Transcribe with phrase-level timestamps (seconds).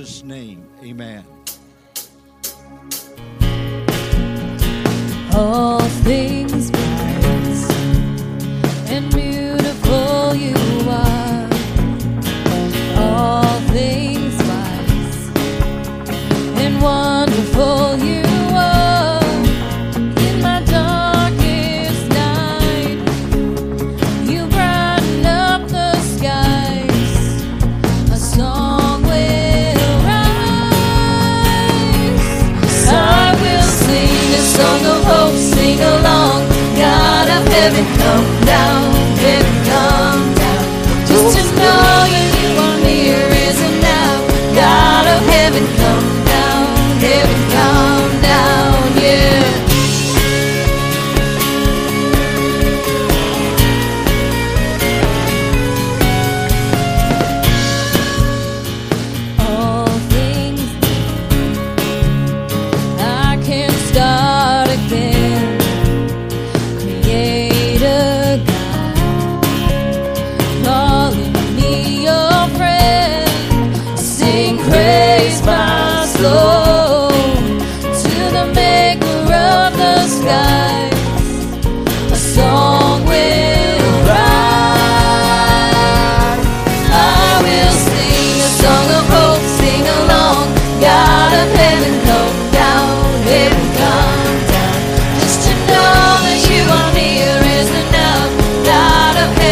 [0.00, 1.22] Jesus' name, amen.
[5.34, 6.39] All things
[37.82, 38.99] heaven, come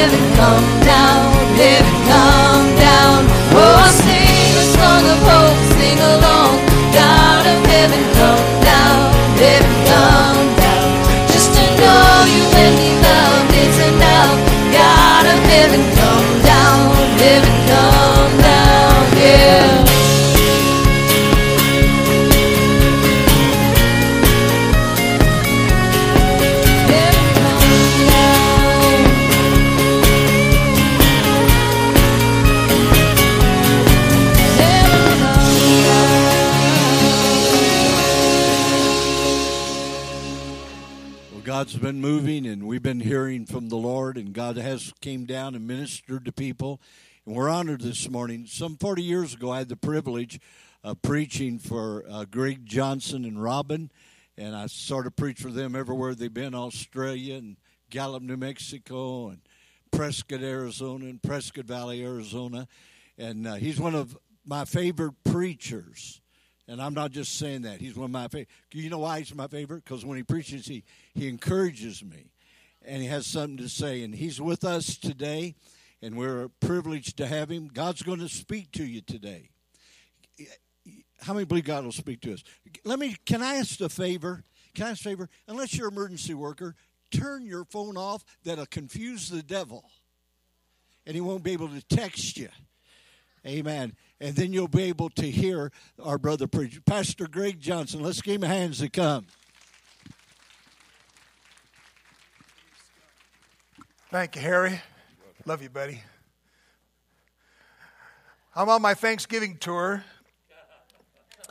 [0.06, 1.32] Come down,
[2.06, 3.26] come down.
[3.50, 6.54] Oh, sing a song of hope, sing along.
[6.94, 8.57] God of heaven, come
[41.68, 45.54] God's been moving, and we've been hearing from the Lord, and God has came down
[45.54, 46.80] and ministered to people,
[47.26, 48.46] and we're honored this morning.
[48.46, 50.40] Some 40 years ago, I had the privilege
[50.82, 53.90] of preaching for uh, Greg Johnson and Robin,
[54.38, 57.58] and I sort of preached for them everywhere they've been, Australia and
[57.90, 59.40] Gallup, New Mexico, and
[59.90, 62.66] Prescott, Arizona, and Prescott Valley, Arizona,
[63.18, 66.22] and uh, he's one of my favorite preachers.
[66.68, 67.80] And I'm not just saying that.
[67.80, 68.48] He's one of my favorite.
[68.72, 69.84] You know why he's my favorite?
[69.84, 70.84] Because when he preaches, he,
[71.14, 72.30] he encourages me.
[72.84, 74.02] And he has something to say.
[74.02, 75.54] And he's with us today.
[76.02, 77.68] And we're privileged to have him.
[77.72, 79.48] God's going to speak to you today.
[81.22, 82.44] How many believe God will speak to us?
[82.84, 84.44] Let me, can I ask a favor?
[84.74, 85.28] Can I ask a favor?
[85.48, 86.76] Unless you're an emergency worker,
[87.10, 88.24] turn your phone off.
[88.44, 89.84] That'll confuse the devil.
[91.06, 92.50] And he won't be able to text you.
[93.48, 93.94] Amen.
[94.20, 95.72] And then you'll be able to hear
[96.02, 96.84] our brother preach.
[96.84, 99.26] Pastor Greg Johnson, let's give him hands to come.
[104.10, 104.80] Thank you, Harry.
[105.46, 106.02] Love you, buddy.
[108.54, 110.04] I'm on my Thanksgiving tour,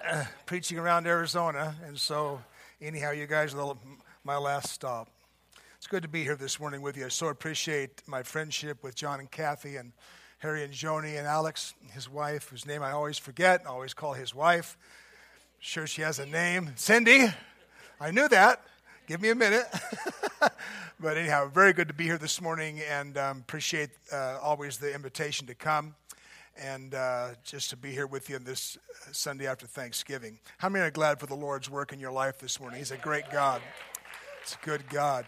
[0.08, 2.42] uh, preaching around Arizona, and so
[2.80, 3.76] anyhow, you guys are the,
[4.24, 5.10] my last stop.
[5.78, 7.06] It's good to be here this morning with you.
[7.06, 9.94] I so appreciate my friendship with John and Kathy and
[10.40, 13.64] Harry and Joni and Alex, his wife, whose name I always forget.
[13.66, 14.78] I always call his wife.
[15.60, 17.26] Sure, she has a name, Cindy.
[18.00, 18.62] I knew that.
[19.08, 19.66] Give me a minute.
[21.00, 24.94] but anyhow, very good to be here this morning and um, appreciate uh, always the
[24.94, 25.96] invitation to come
[26.56, 28.78] and uh, just to be here with you on this
[29.12, 30.38] Sunday after Thanksgiving.
[30.60, 32.78] How many are glad for the Lord's work in your life this morning?
[32.78, 33.62] He's a great God.
[34.44, 35.26] It's a good God.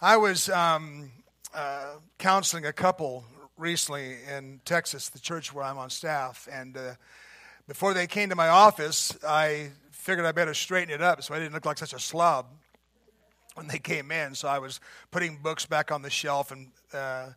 [0.00, 1.10] I was um,
[1.54, 3.24] uh, counseling a couple
[3.58, 6.94] recently in Texas, the church where I'm on staff, and uh,
[7.66, 11.38] before they came to my office, I figured I better straighten it up so I
[11.38, 12.46] didn't look like such a slob
[13.54, 14.34] when they came in.
[14.34, 17.30] So I was putting books back on the shelf and uh,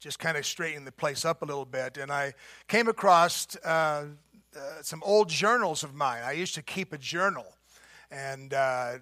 [0.00, 1.96] just kind of straightening the place up a little bit.
[1.96, 2.34] And I
[2.66, 4.06] came across uh, uh,
[4.82, 6.22] some old journals of mine.
[6.24, 7.46] I used to keep a journal,
[8.10, 8.94] and uh,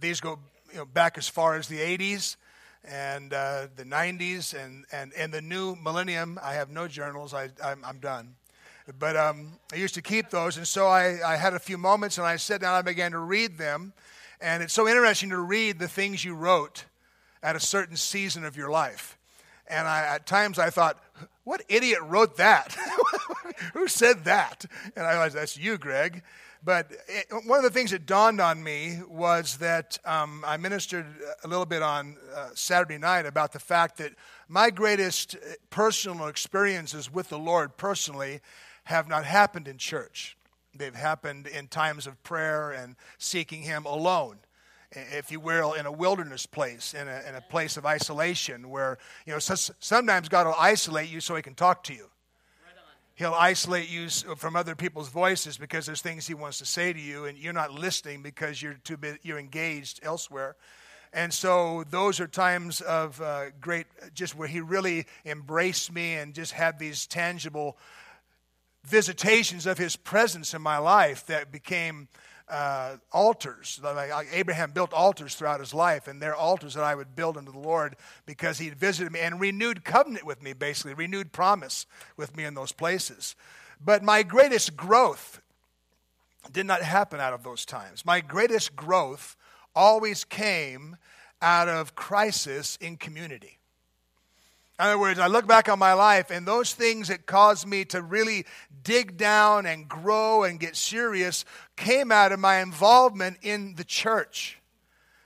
[0.00, 0.38] these go
[0.72, 2.36] you know, back as far as the 80s
[2.84, 6.38] and uh, the 90s and, and, and the new millennium.
[6.42, 7.34] I have no journals.
[7.34, 8.34] I, I'm, I'm done.
[8.98, 12.18] But um, I used to keep those, and so I, I had a few moments,
[12.18, 12.74] and I sat down.
[12.74, 13.92] I began to read them,
[14.40, 16.86] and it's so interesting to read the things you wrote
[17.42, 19.16] at a certain season of your life.
[19.68, 20.98] And I, at times I thought,
[21.44, 22.76] what idiot wrote that?
[23.74, 24.64] Who said that?
[24.96, 26.22] And I realized, that's you, Greg.
[26.62, 31.06] But it, one of the things that dawned on me was that um, I ministered
[31.42, 34.12] a little bit on uh, Saturday night about the fact that
[34.48, 38.40] my greatest uh, personal experiences with the Lord personally
[38.84, 40.36] have not happened in church.
[40.74, 44.40] They've happened in times of prayer and seeking Him alone
[44.92, 48.98] if you will, in a wilderness place, in a, in a place of isolation where,
[49.26, 52.10] you know, sometimes God will isolate you so he can talk to you.
[53.14, 56.98] He'll isolate you from other people's voices because there's things he wants to say to
[56.98, 60.56] you, and you're not listening because you're too bit, you're engaged elsewhere.
[61.12, 66.32] And so those are times of uh, great, just where he really embraced me and
[66.32, 67.76] just had these tangible
[68.84, 72.08] visitations of his presence in my life that became
[72.50, 73.80] uh, altars.
[73.82, 77.52] Like Abraham built altars throughout his life, and they're altars that I would build unto
[77.52, 81.86] the Lord because he visited me and renewed covenant with me, basically, renewed promise
[82.16, 83.36] with me in those places.
[83.80, 85.40] But my greatest growth
[86.52, 88.04] did not happen out of those times.
[88.04, 89.36] My greatest growth
[89.74, 90.96] always came
[91.40, 93.59] out of crisis in community.
[94.80, 97.84] In other words, I look back on my life and those things that caused me
[97.86, 98.46] to really
[98.82, 101.44] dig down and grow and get serious
[101.76, 104.58] came out of my involvement in the church,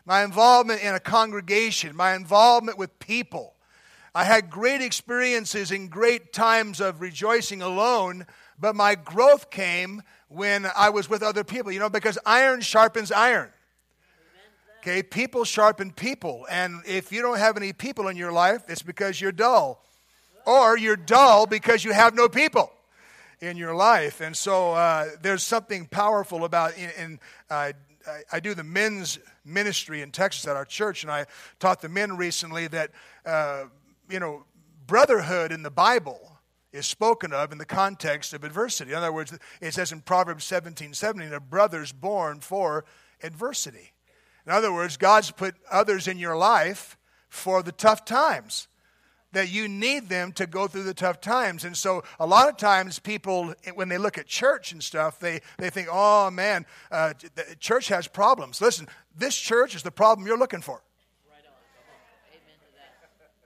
[0.05, 3.55] my involvement in a congregation, my involvement with people.
[4.12, 8.27] I had great experiences in great times of rejoicing alone,
[8.59, 13.12] but my growth came when I was with other people, you know, because iron sharpens
[13.12, 13.50] iron.
[14.87, 16.47] Okay, people sharpen people.
[16.51, 19.83] And if you don't have any people in your life, it's because you're dull.
[20.45, 22.71] Or you're dull because you have no people
[23.41, 24.21] in your life.
[24.21, 27.73] And so uh, there's something powerful about, in, uh, I,
[28.31, 31.25] I, do the men's ministry in Texas at our church, and I
[31.61, 32.91] taught the men recently that,
[33.25, 33.65] uh,
[34.11, 34.45] you know,
[34.87, 36.37] brotherhood in the Bible
[36.75, 38.91] is spoken of in the context of adversity.
[38.91, 39.33] In other words,
[39.63, 42.85] it says in Proverbs 17 17, a brother's born for
[43.23, 43.94] adversity.
[44.46, 46.99] In other words, God's put others in your life
[47.29, 48.69] for the tough times
[49.32, 51.64] that you need them to go through the tough times.
[51.64, 55.41] And so, a lot of times, people, when they look at church and stuff, they,
[55.58, 58.61] they think, oh man, uh, the church has problems.
[58.61, 60.82] Listen, this church is the problem you're looking for.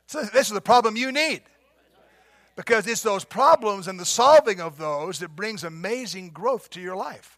[0.07, 1.43] So, this is the problem you need.
[2.57, 6.97] Because it's those problems and the solving of those that brings amazing growth to your
[6.97, 7.38] life.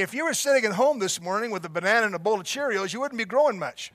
[0.00, 2.46] If you were sitting at home this morning with a banana and a bowl of
[2.46, 3.92] Cheerios, you wouldn't be growing much.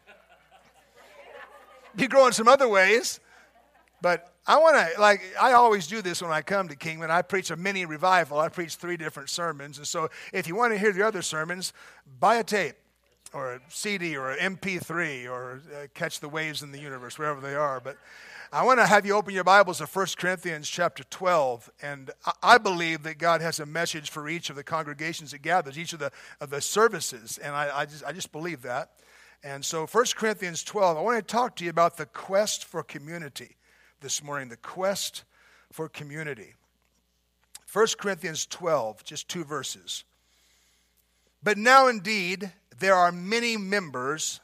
[1.95, 3.19] Be growing some other ways.
[4.01, 7.09] But I want to, like, I always do this when I come to Kingman.
[7.09, 8.37] I preach a mini revival.
[8.37, 9.79] I preach three different sermons.
[9.79, 11.73] And so if you want to hear the other sermons,
[12.19, 12.75] buy a tape
[13.33, 17.41] or a CD or an MP3 or uh, catch the waves in the universe, wherever
[17.41, 17.79] they are.
[17.79, 17.97] But
[18.55, 21.69] I want to have you open your Bibles to 1 Corinthians chapter 12.
[21.81, 22.09] And
[22.41, 25.91] I believe that God has a message for each of the congregations that gathers, each
[25.91, 26.09] of the,
[26.39, 27.37] of the services.
[27.37, 28.91] And I, I, just, I just believe that.
[29.43, 32.81] And so 1 Corinthians 12, I want to talk to you about the quest for
[32.81, 33.57] community
[33.99, 35.25] this morning, the quest
[35.69, 36.53] for community.
[37.73, 40.05] 1 Corinthians 12, just two verses.
[41.43, 44.39] But now indeed, there are many members,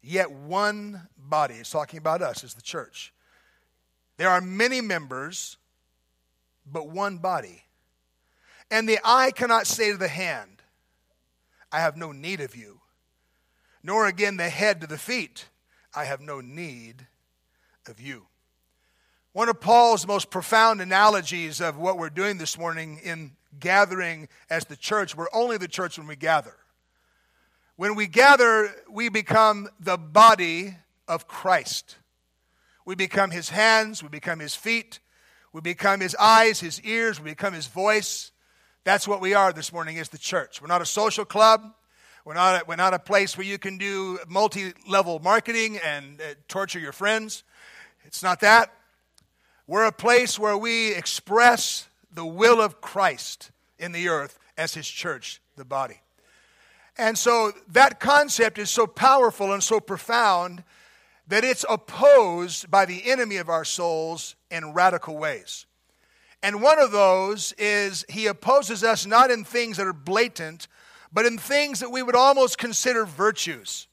[0.00, 1.54] yet one body.
[1.54, 3.12] It's talking about us as the church.
[4.16, 5.56] There are many members,
[6.70, 7.64] but one body.
[8.70, 10.62] And the eye cannot say to the hand,
[11.70, 12.80] I have no need of you,
[13.82, 15.46] nor again the head to the feet,
[15.94, 17.06] I have no need
[17.88, 18.26] of you.
[19.32, 24.66] One of Paul's most profound analogies of what we're doing this morning in gathering as
[24.66, 26.54] the church, we're only the church when we gather.
[27.76, 30.76] When we gather, we become the body
[31.08, 31.96] of Christ.
[32.84, 35.00] We become his hands, we become his feet,
[35.52, 38.32] we become his eyes, his ears, we become his voice.
[38.84, 40.60] That's what we are this morning is the church.
[40.60, 41.62] We're not a social club.
[42.24, 46.20] We're not, a, we're not a place where you can do multi level marketing and
[46.20, 47.42] uh, torture your friends.
[48.04, 48.72] It's not that.
[49.66, 54.86] We're a place where we express the will of Christ in the earth as his
[54.86, 56.00] church, the body.
[56.98, 60.62] And so that concept is so powerful and so profound
[61.32, 65.64] that it's opposed by the enemy of our souls in radical ways.
[66.42, 70.68] And one of those is he opposes us not in things that are blatant,
[71.10, 73.88] but in things that we would almost consider virtues.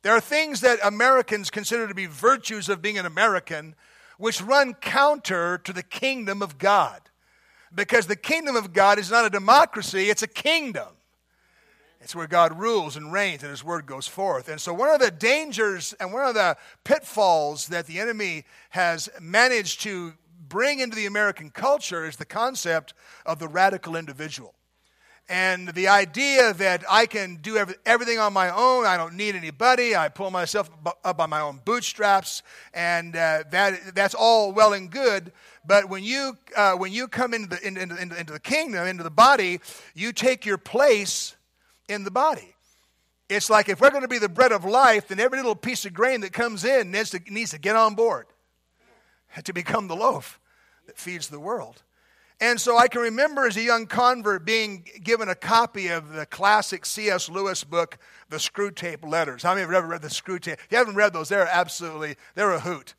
[0.00, 3.74] There are things that Americans consider to be virtues of being an American,
[4.16, 7.02] which run counter to the kingdom of God.
[7.74, 10.88] Because the kingdom of God is not a democracy, it's a kingdom.
[12.00, 14.48] It's where God rules and reigns and his word goes forth.
[14.48, 19.10] And so, one of the dangers and one of the pitfalls that the enemy has
[19.20, 20.14] managed to
[20.48, 22.94] bring into the American culture is the concept
[23.26, 24.54] of the radical individual.
[25.28, 29.36] And the idea that I can do every, everything on my own, I don't need
[29.36, 30.68] anybody, I pull myself
[31.04, 32.42] up by my own bootstraps,
[32.74, 35.30] and uh, that, that's all well and good.
[35.64, 39.04] But when you, uh, when you come into the, into, into, into the kingdom, into
[39.04, 39.60] the body,
[39.94, 41.36] you take your place
[41.90, 42.54] in the body.
[43.28, 45.84] It's like if we're going to be the bread of life, then every little piece
[45.84, 48.26] of grain that comes in needs to, needs to get on board
[49.44, 50.40] to become the loaf
[50.86, 51.82] that feeds the world.
[52.40, 56.24] And so I can remember as a young convert being given a copy of the
[56.24, 57.28] classic C.S.
[57.28, 57.98] Lewis book,
[58.30, 59.42] The Screwtape Letters.
[59.42, 60.54] How many of you have ever read the Screwtape?
[60.54, 62.94] If you haven't read those, they're absolutely, they're a hoot.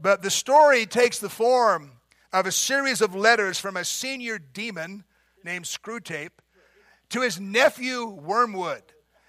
[0.00, 1.90] But the story takes the form
[2.32, 5.02] of a series of letters from a senior demon
[5.44, 6.30] named Screwtape
[7.10, 8.82] to his nephew Wormwood.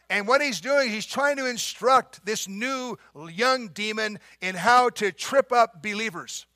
[0.10, 2.98] And what he's doing, he's trying to instruct this new
[3.32, 6.48] young demon in how to trip up believers.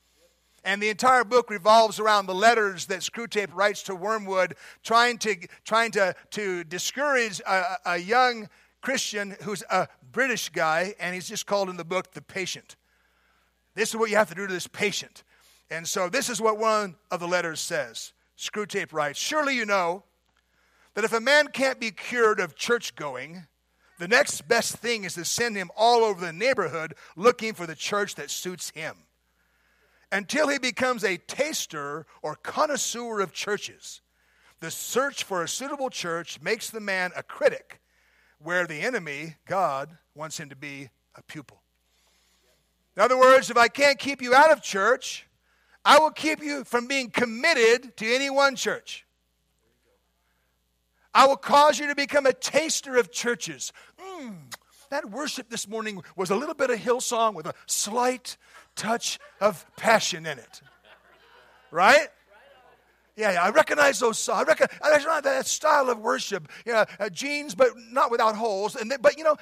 [0.66, 5.36] And the entire book revolves around the letters that Screwtape writes to Wormwood, trying to,
[5.66, 8.50] trying to, to discourage a, a young
[8.82, 12.76] Christian who's a British guy, and he's just called in the book the patient.
[13.76, 15.24] This is what you have to do to this patient.
[15.70, 18.14] And so this is what one of the letters says.
[18.38, 20.04] Screwtape writes Surely you know
[20.96, 23.48] that if a man can't be cured of church going,
[24.00, 27.76] the next best thing is to send him all over the neighborhood looking for the
[27.76, 28.96] church that suits him
[30.12, 34.02] until he becomes a taster or connoisseur of churches.
[34.60, 37.82] The search for a suitable church makes the man a critic,
[38.40, 41.62] where the enemy, God, wants him to be a pupil.
[42.96, 45.26] In other words, if I can't keep you out of church,
[45.84, 49.03] I will keep you from being committed to any one church.
[51.14, 53.72] I will cause you to become a taster of churches.
[54.00, 54.54] Mm,
[54.90, 58.38] that worship this morning was a little bit of Hillsong with a slight
[58.76, 60.62] touch of passion in it.
[61.72, 62.08] Right?
[63.16, 64.28] Yeah, yeah, I recognize those.
[64.28, 66.48] I recognize, I recognize that style of worship.
[66.66, 68.76] Yeah, uh, jeans, but not without holes.
[68.76, 69.36] And but you know,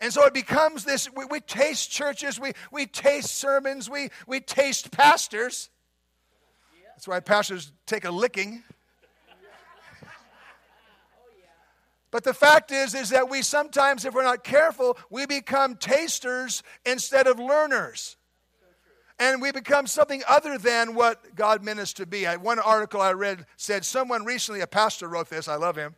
[0.00, 1.08] and so it becomes this.
[1.14, 2.40] We, we, taste churches.
[2.40, 3.88] We we taste sermons.
[3.88, 5.70] We we taste pastors.
[6.88, 8.64] That's why pastors take a licking.
[12.10, 16.62] But the fact is, is that we sometimes, if we're not careful, we become tasters
[16.84, 18.16] instead of learners.
[19.18, 22.24] And we become something other than what God meant us to be.
[22.24, 25.94] One article I read said someone recently, a pastor wrote this, I love him.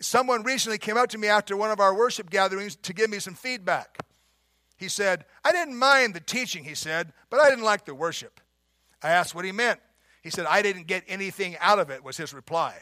[0.00, 3.18] Someone recently came up to me after one of our worship gatherings to give me
[3.18, 3.98] some feedback.
[4.76, 8.40] He said, I didn't mind the teaching, he said, but I didn't like the worship.
[9.02, 9.80] I asked what he meant.
[10.22, 12.76] He said, I didn't get anything out of it, was his reply.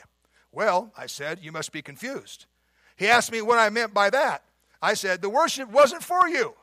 [0.52, 2.47] Well, I said, you must be confused.
[2.97, 4.43] He asked me what I meant by that.
[4.81, 6.55] I said, The worship wasn't for you,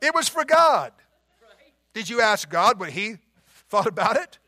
[0.00, 0.92] it was for God.
[1.94, 3.16] Did you ask God what He
[3.70, 4.38] thought about it?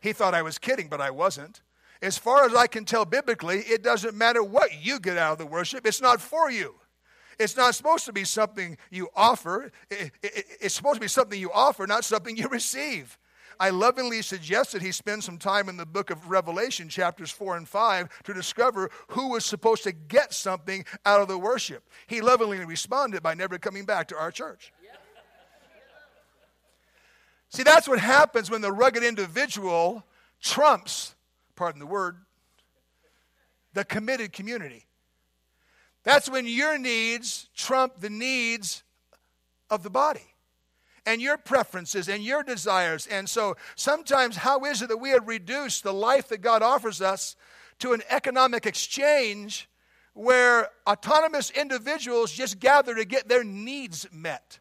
[0.00, 1.60] He thought I was kidding, but I wasn't.
[2.00, 5.38] As far as I can tell biblically, it doesn't matter what you get out of
[5.38, 6.74] the worship, it's not for you.
[7.38, 9.72] It's not supposed to be something you offer.
[9.90, 13.18] It's supposed to be something you offer, not something you receive.
[13.58, 17.68] I lovingly suggested he spend some time in the book of Revelation, chapters 4 and
[17.68, 21.88] 5, to discover who was supposed to get something out of the worship.
[22.06, 24.72] He lovingly responded by never coming back to our church.
[27.50, 30.04] See, that's what happens when the rugged individual
[30.40, 31.14] trumps,
[31.54, 32.16] pardon the word,
[33.74, 34.86] the committed community.
[36.02, 38.82] That's when your needs trump the needs
[39.70, 40.33] of the body
[41.06, 43.06] and your preferences and your desires.
[43.06, 47.00] And so sometimes, how is it that we have reduced the life that God offers
[47.00, 47.36] us
[47.80, 49.68] to an economic exchange
[50.14, 54.58] where autonomous individuals just gather to get their needs met?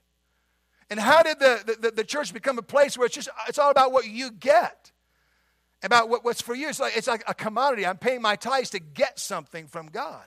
[0.89, 3.71] And how did the, the, the church become a place where it's just it's all
[3.71, 4.91] about what you get?
[5.81, 6.69] About what, what's for you.
[6.69, 7.85] It's like, it's like a commodity.
[7.85, 10.23] I'm paying my tithes to get something from God.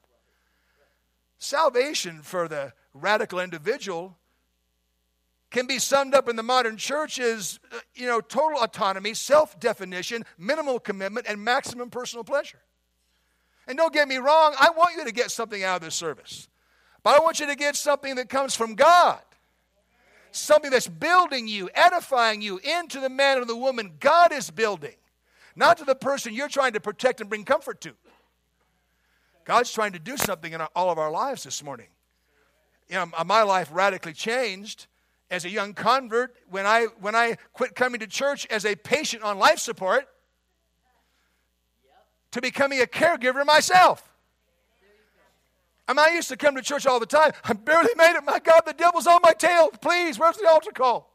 [1.38, 4.18] Salvation for the radical individual
[5.50, 9.58] can be summed up in the modern church as, uh, you know, total autonomy, self
[9.60, 12.60] definition, minimal commitment, and maximum personal pleasure.
[13.66, 16.48] And don't get me wrong, I want you to get something out of this service.
[17.02, 19.20] But I want you to get something that comes from God.
[20.32, 24.96] Something that's building you, edifying you into the man or the woman God is building,
[25.54, 27.94] not to the person you're trying to protect and bring comfort to.
[29.44, 31.86] God's trying to do something in all of our lives this morning.
[32.88, 34.86] You know, my life radically changed
[35.30, 39.22] as a young convert, when I, when I quit coming to church as a patient
[39.22, 40.06] on life support,
[42.32, 44.12] to becoming a caregiver myself.
[45.88, 47.32] I mean, I used to come to church all the time.
[47.44, 48.24] I barely made it.
[48.24, 49.70] My God, the devil's on my tail.
[49.80, 51.12] Please, where's the altar call?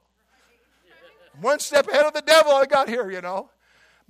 [1.39, 3.49] One step ahead of the devil I got here, you know.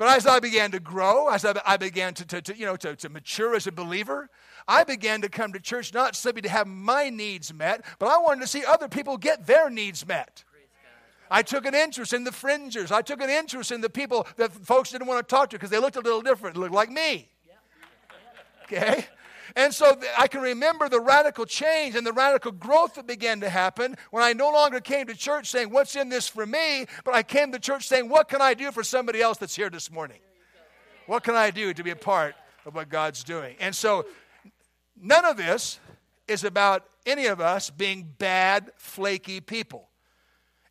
[0.01, 2.96] But as I began to grow, as I began to, to, to you know, to,
[2.96, 4.31] to mature as a believer,
[4.67, 8.17] I began to come to church not simply to have my needs met, but I
[8.17, 10.43] wanted to see other people get their needs met.
[11.29, 12.91] I took an interest in the fringers.
[12.91, 15.70] I took an interest in the people that folks didn't want to talk to because
[15.70, 17.29] they looked a little different, looked like me.
[18.63, 19.05] Okay?
[19.55, 23.50] And so I can remember the radical change and the radical growth that began to
[23.50, 26.86] happen when I no longer came to church saying, What's in this for me?
[27.03, 29.70] But I came to church saying, What can I do for somebody else that's here
[29.70, 30.20] this morning?
[31.08, 33.55] What can I do to be a part of what God's doing?
[33.60, 34.05] And so
[35.00, 35.79] none of this
[36.27, 39.89] is about any of us being bad, flaky people.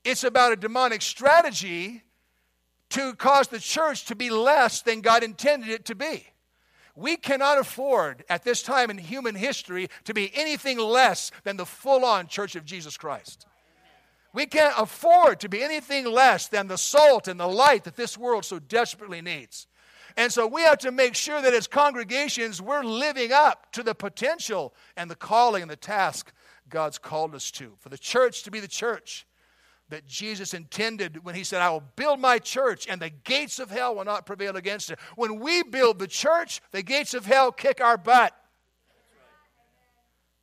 [0.04, 2.02] It's about a demonic strategy
[2.90, 6.26] to cause the church to be less than God intended it to be.
[6.96, 11.66] We cannot afford at this time in human history to be anything less than the
[11.66, 13.46] full on church of Jesus Christ.
[14.32, 18.16] We can't afford to be anything less than the salt and the light that this
[18.16, 19.66] world so desperately needs.
[20.16, 23.94] And so we have to make sure that as congregations, we're living up to the
[23.94, 26.32] potential and the calling and the task
[26.68, 27.72] God's called us to.
[27.78, 29.26] For the church to be the church
[29.90, 33.70] that Jesus intended when he said, I will build my church and the gates of
[33.70, 34.98] hell will not prevail against it.
[35.16, 38.32] When we build the church, the gates of hell kick our butt.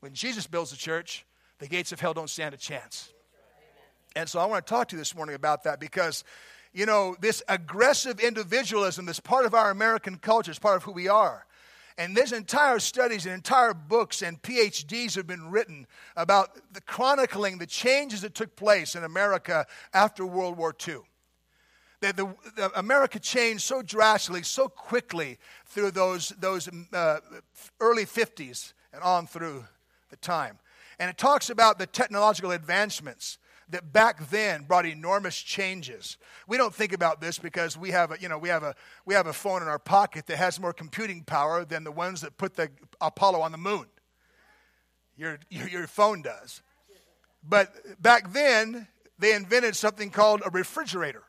[0.01, 1.25] When Jesus builds the church,
[1.59, 3.11] the gates of hell don't stand a chance.
[4.15, 6.23] And so I want to talk to you this morning about that because,
[6.73, 10.91] you know, this aggressive individualism that's part of our American culture, is part of who
[10.91, 11.46] we are.
[11.97, 17.57] And there's entire studies and entire books and PhDs have been written about the chronicling
[17.57, 20.99] the changes that took place in America after World War II.
[22.01, 27.17] That the, the America changed so drastically, so quickly through those, those uh,
[27.79, 29.65] early 50s and on through
[30.11, 30.59] the time.
[30.99, 33.39] And it talks about the technological advancements
[33.69, 36.17] that back then brought enormous changes.
[36.47, 39.13] We don't think about this because we have a, you know, we have a, we
[39.13, 42.37] have a phone in our pocket that has more computing power than the ones that
[42.37, 42.69] put the
[43.01, 43.85] Apollo on the moon.
[45.17, 46.61] Your, your, your phone does.
[47.43, 48.87] But back then,
[49.19, 51.23] they invented something called a refrigerator.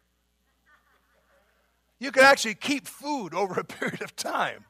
[1.98, 4.64] You could actually keep food over a period of time.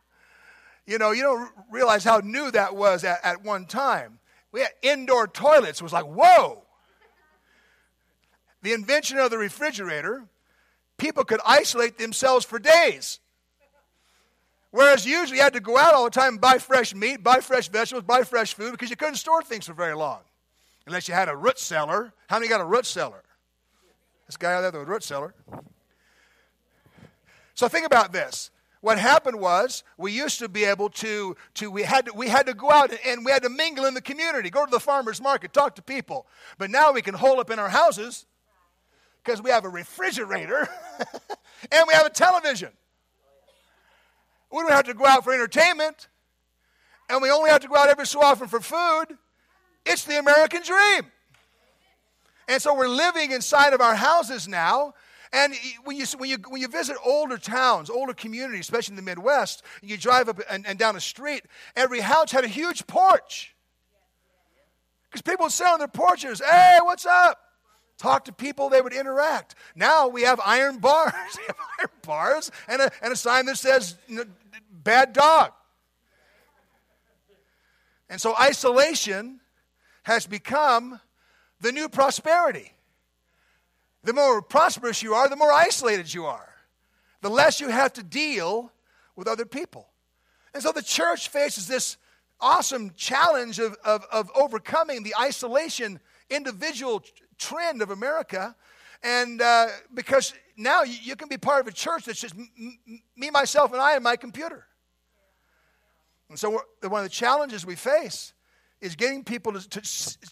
[0.86, 4.20] You know, you don't realize how new that was at, at one time.
[4.52, 5.80] We had indoor toilets.
[5.80, 6.64] It was like, whoa
[8.62, 10.24] the invention of the refrigerator,
[10.96, 13.20] people could isolate themselves for days.
[14.70, 17.40] Whereas usually you had to go out all the time and buy fresh meat, buy
[17.40, 20.20] fresh vegetables, buy fresh food because you couldn't store things for very long.
[20.86, 22.12] Unless you had a root cellar.
[22.28, 23.22] How many got a root cellar?
[24.26, 25.34] This guy out there, the root cellar.
[27.54, 28.50] So think about this.
[28.80, 32.46] What happened was we used to be able to, to we, had to we had
[32.46, 35.20] to go out and we had to mingle in the community, go to the farmer's
[35.20, 36.26] market, talk to people.
[36.58, 38.26] But now we can hole up in our houses
[39.22, 40.68] because we have a refrigerator
[41.72, 42.70] and we have a television.
[44.50, 46.08] We don't have to go out for entertainment,
[47.10, 49.18] and we only have to go out every so often for food.
[49.84, 51.10] It's the American dream.
[52.48, 54.94] And so we're living inside of our houses now.
[55.32, 55.54] And
[55.84, 59.62] when you, when, you, when you visit older towns, older communities, especially in the Midwest,
[59.82, 61.44] you drive up and, and down a street,
[61.76, 63.54] every house had a huge porch.
[65.10, 67.38] Because people would sit on their porches, hey, what's up?
[67.98, 69.54] Talk to people, they would interact.
[69.74, 71.12] Now we have iron bars.
[71.36, 73.96] we have iron bars and a, and a sign that says
[74.72, 75.52] bad dog.
[78.08, 79.40] And so isolation
[80.04, 81.00] has become
[81.60, 82.72] the new prosperity.
[84.04, 86.48] The more prosperous you are, the more isolated you are.
[87.20, 88.72] The less you have to deal
[89.16, 89.88] with other people.
[90.54, 91.96] And so the church faces this
[92.40, 97.02] awesome challenge of, of, of overcoming the isolation individual
[97.38, 98.54] trend of America.
[99.02, 102.78] And uh, because now you, you, can be part of a church that's just m-
[103.16, 104.66] me, myself, and I and my computer.
[106.28, 106.50] And so
[106.82, 108.32] one of the challenges we face
[108.80, 109.80] is getting people to, to,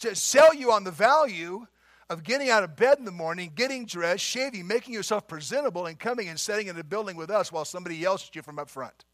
[0.01, 1.67] to sell you on the value
[2.09, 5.99] of getting out of bed in the morning, getting dressed, shaving, making yourself presentable, and
[5.99, 8.69] coming and sitting in a building with us while somebody yells at you from up
[8.69, 9.05] front.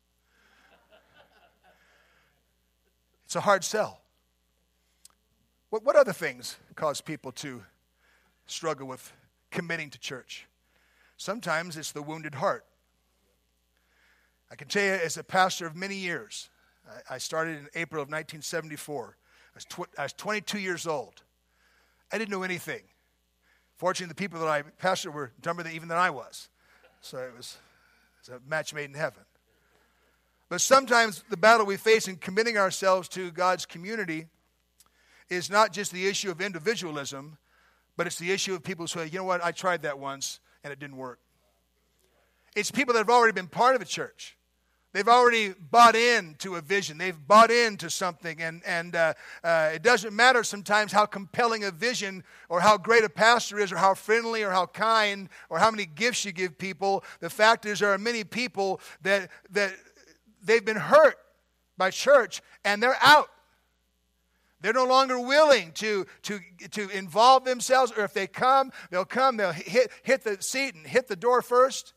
[3.25, 4.03] It's a hard sell.
[5.71, 7.63] What, what other things cause people to
[8.53, 9.13] struggle with
[9.51, 10.47] committing to church.
[11.17, 12.65] Sometimes it's the wounded heart.
[14.51, 16.51] I can tell you, as a pastor of many years,
[17.09, 19.17] I, started in April of 1974.
[19.55, 21.23] I was, I was 22 years old.
[22.13, 22.83] I didn't know anything.
[23.77, 26.51] Fortunately, the people that I pastored were dumber than even than I was.
[27.01, 27.57] So it was,
[28.27, 29.23] it was a match made in heaven.
[30.49, 34.27] But sometimes the battle we face in committing ourselves to God's community
[35.31, 37.39] is not just the issue of individualism,
[37.97, 40.41] but it's the issue of people who say, you know what, I tried that once
[40.65, 41.19] and it didn't work.
[42.55, 44.37] It's people that have already been part of a church.
[44.93, 46.99] They've already bought into a vision.
[46.99, 48.43] They've bought into something.
[48.43, 53.03] And, and uh, uh, it doesn't matter sometimes how compelling a vision or how great
[53.03, 56.59] a pastor is or how friendly or how kind or how many gifts you give
[56.59, 57.05] people.
[57.21, 59.73] The fact is, there are many people that, that
[60.43, 61.17] they've been hurt
[61.79, 63.31] by church and they're out.
[64.63, 69.37] They're no longer willing to, to, to involve themselves, or if they come, they'll come,
[69.37, 71.95] they'll hit, hit the seat and hit the door first.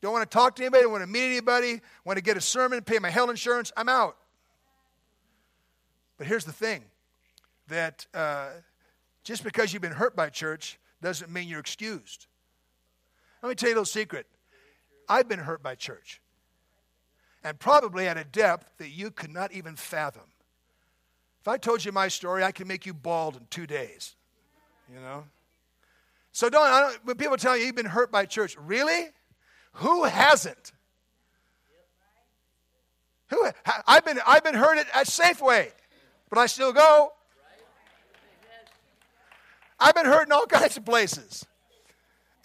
[0.00, 2.40] Don't want to talk to anybody, don't want to meet anybody, want to get a
[2.40, 4.16] sermon, pay my health insurance, I'm out.
[6.16, 6.84] But here's the thing
[7.68, 8.48] that uh,
[9.22, 12.26] just because you've been hurt by church doesn't mean you're excused.
[13.42, 14.26] Let me tell you a little secret.
[15.06, 16.22] I've been hurt by church,
[17.44, 20.22] and probably at a depth that you could not even fathom.
[21.46, 24.16] If I told you my story, I could make you bald in two days.
[24.92, 25.22] You know?
[26.32, 29.10] So don't, don't when people tell you you've been hurt by church, really?
[29.74, 30.72] Who hasn't?
[33.28, 33.46] Who
[33.86, 35.70] I've been I've been hurt at, at Safeway,
[36.30, 37.12] but I still go.
[39.78, 41.46] I've been hurt in all kinds of places.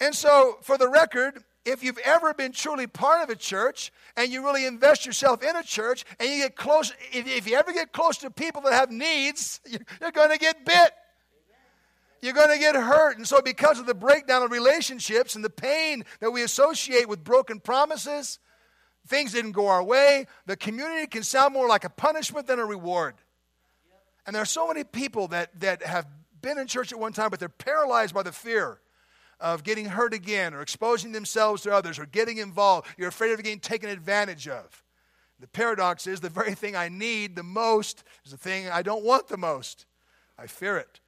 [0.00, 4.32] And so, for the record, if you've ever been truly part of a church and
[4.32, 7.72] you really invest yourself in a church and you get close, if, if you ever
[7.72, 9.60] get close to people that have needs,
[10.00, 10.92] you're going to get bit.
[12.20, 13.16] You're going to get hurt.
[13.16, 17.24] And so, because of the breakdown of relationships and the pain that we associate with
[17.24, 18.38] broken promises,
[19.08, 20.26] things didn't go our way.
[20.46, 23.14] The community can sound more like a punishment than a reward.
[24.24, 26.06] And there are so many people that, that have
[26.40, 28.78] been in church at one time, but they're paralyzed by the fear
[29.42, 32.86] of getting hurt again or exposing themselves to others or getting involved.
[32.96, 34.84] You're afraid of getting taken advantage of.
[35.40, 39.04] The paradox is the very thing I need the most is the thing I don't
[39.04, 39.86] want the most.
[40.38, 41.00] I fear it.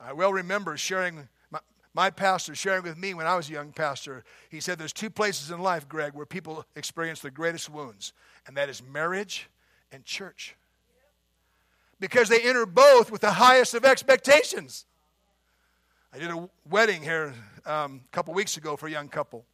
[0.00, 1.58] I well remember sharing, my,
[1.92, 4.24] my pastor sharing with me when I was a young pastor.
[4.48, 8.14] He said, There's two places in life, Greg, where people experience the greatest wounds,
[8.46, 9.50] and that is marriage
[9.92, 10.56] and church.
[12.00, 14.86] Because they enter both with the highest of expectations.
[16.14, 17.34] I did a wedding here
[17.66, 19.44] um, a couple weeks ago for a young couple.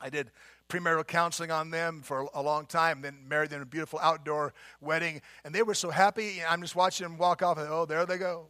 [0.00, 0.30] I did
[0.68, 4.54] premarital counseling on them for a long time, then married them in a beautiful outdoor
[4.80, 5.20] wedding.
[5.44, 6.42] And they were so happy.
[6.46, 8.46] I'm just watching them walk off, and oh, there they go.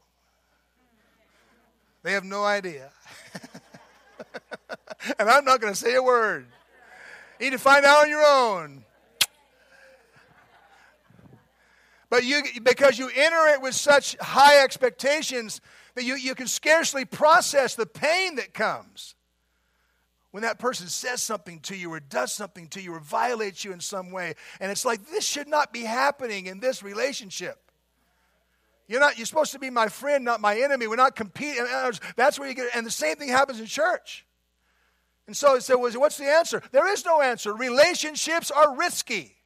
[2.02, 2.90] They have no idea.
[5.18, 6.46] and I'm not going to say a word.
[7.38, 8.84] You need to find out on your own.
[12.08, 15.60] But you, because you enter it with such high expectations,
[15.94, 19.14] that you, you can scarcely process the pain that comes
[20.30, 23.72] when that person says something to you or does something to you or violates you
[23.72, 24.34] in some way.
[24.60, 27.58] And it's like, this should not be happening in this relationship.
[28.88, 30.86] You're not, you're supposed to be my friend, not my enemy.
[30.86, 31.66] We're not competing.
[32.16, 34.26] That's where you get, and the same thing happens in church.
[35.26, 36.62] And so, so what's the answer?
[36.72, 37.54] There is no answer.
[37.54, 39.36] Relationships are risky.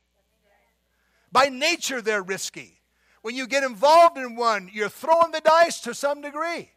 [1.31, 2.81] By nature, they're risky.
[3.27, 6.71] When you get involved in one, you're throwing the dice to some degree.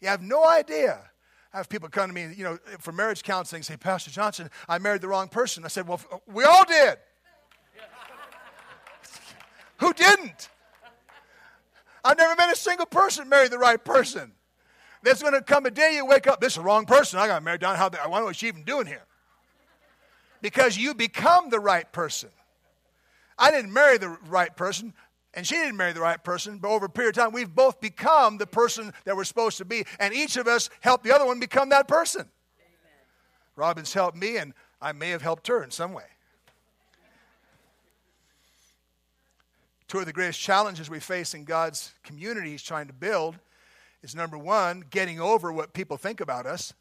[0.00, 0.98] You have no idea.
[1.52, 4.78] I have people come to me, you know, for marriage counseling, say, Pastor Johnson, I
[4.78, 5.66] married the wrong person.
[5.66, 6.96] I said, Well, we all did.
[9.80, 10.48] Who didn't?
[12.02, 14.32] I've never met a single person marry the right person.
[15.02, 17.18] There's going to come a day you wake up, this is the wrong person.
[17.18, 17.76] I got married down.
[17.76, 19.04] How I wonder what she's even doing here.
[20.40, 22.30] Because you become the right person.
[23.38, 24.94] I didn't marry the right person
[25.34, 27.80] and she didn't marry the right person, but over a period of time, we've both
[27.80, 31.26] become the person that we're supposed to be, and each of us helped the other
[31.26, 32.22] one become that person.
[32.22, 32.30] Amen.
[33.56, 36.04] Robin's helped me, and I may have helped her in some way.
[39.88, 43.36] Two of the greatest challenges we face in God's community He's trying to build
[44.02, 46.74] is number one, getting over what people think about us.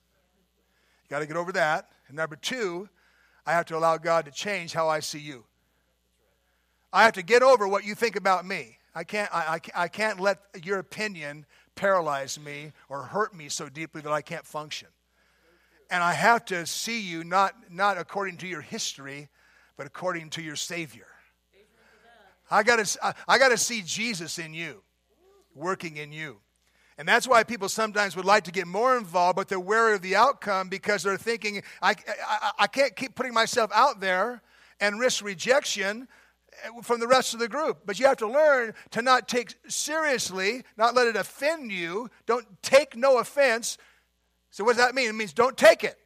[1.03, 1.89] You got to get over that.
[2.07, 2.89] And number two,
[3.45, 5.45] I have to allow God to change how I see you.
[6.93, 8.77] I have to get over what you think about me.
[8.93, 13.67] I can't, I, I, I can't let your opinion paralyze me or hurt me so
[13.67, 14.89] deeply that I can't function.
[15.89, 19.29] And I have to see you not, not according to your history,
[19.75, 21.07] but according to your Savior.
[22.51, 24.83] I got to I, got to see Jesus in you,
[25.55, 26.37] working in you.
[26.99, 30.03] And that's why people sometimes would like to get more involved, but they're wary of
[30.03, 31.95] the outcome because they're thinking, I,
[32.27, 34.43] I, I can't keep putting myself out there
[34.79, 36.07] and risk rejection
[36.65, 37.79] Uh, from the rest of the group.
[37.85, 42.09] But you have to learn to not take seriously, not let it offend you.
[42.25, 43.77] Don't take no offense.
[44.51, 45.09] So, what does that mean?
[45.09, 45.97] It means don't take it.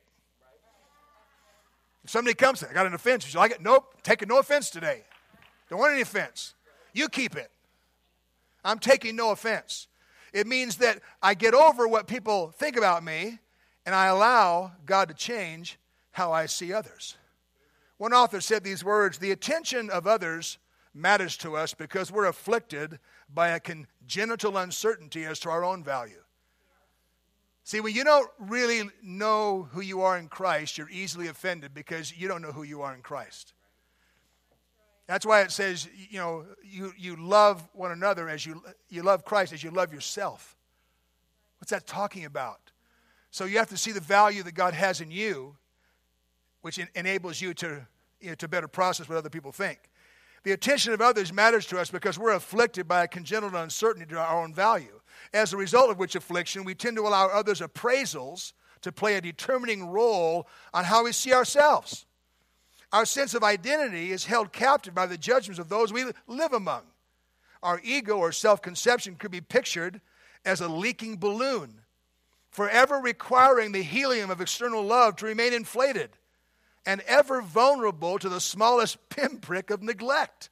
[2.04, 3.26] If somebody comes, I got an offense.
[3.26, 3.62] Would you like it?
[3.62, 4.02] Nope.
[4.04, 5.04] Taking no offense today.
[5.70, 6.54] Don't want any offense.
[6.94, 7.52] You keep it.
[8.64, 9.88] I'm taking no offense.
[10.34, 13.40] It means that I get over what people think about me
[13.86, 15.78] and I allow God to change
[16.12, 17.18] how I see others.
[17.98, 20.58] One author said these words The attention of others
[20.94, 23.00] matters to us because we're afflicted
[23.34, 26.24] by a congenital uncertainty as to our own value.
[27.64, 32.18] See, when you don't really know who you are in Christ, you're easily offended because
[32.18, 33.54] you don't know who you are in Christ.
[35.06, 39.26] That's why it says, you know, you, you love one another as you, you love
[39.26, 40.58] Christ as you love yourself.
[41.60, 42.72] What's that talking about?
[43.32, 45.56] So you have to see the value that God has in you,
[46.62, 47.88] which en- enables you to,
[48.20, 49.89] you know, to better process what other people think.
[50.43, 54.20] The attention of others matters to us because we're afflicted by a congenital uncertainty to
[54.20, 55.02] our own value.
[55.34, 59.22] As a result of which affliction, we tend to allow others' appraisals to play a
[59.22, 62.06] determining role on how we see ourselves.
[62.93, 66.84] Our sense of identity is held captive by the judgments of those we live among.
[67.62, 70.00] Our ego or self conception could be pictured
[70.46, 71.82] as a leaking balloon,
[72.52, 76.12] forever requiring the helium of external love to remain inflated
[76.88, 80.50] and ever vulnerable to the smallest pinprick of neglect.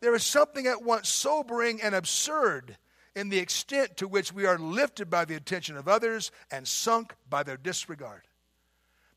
[0.00, 2.76] There is something at once sobering and absurd
[3.16, 7.14] in the extent to which we are lifted by the attention of others and sunk
[7.28, 8.22] by their disregard.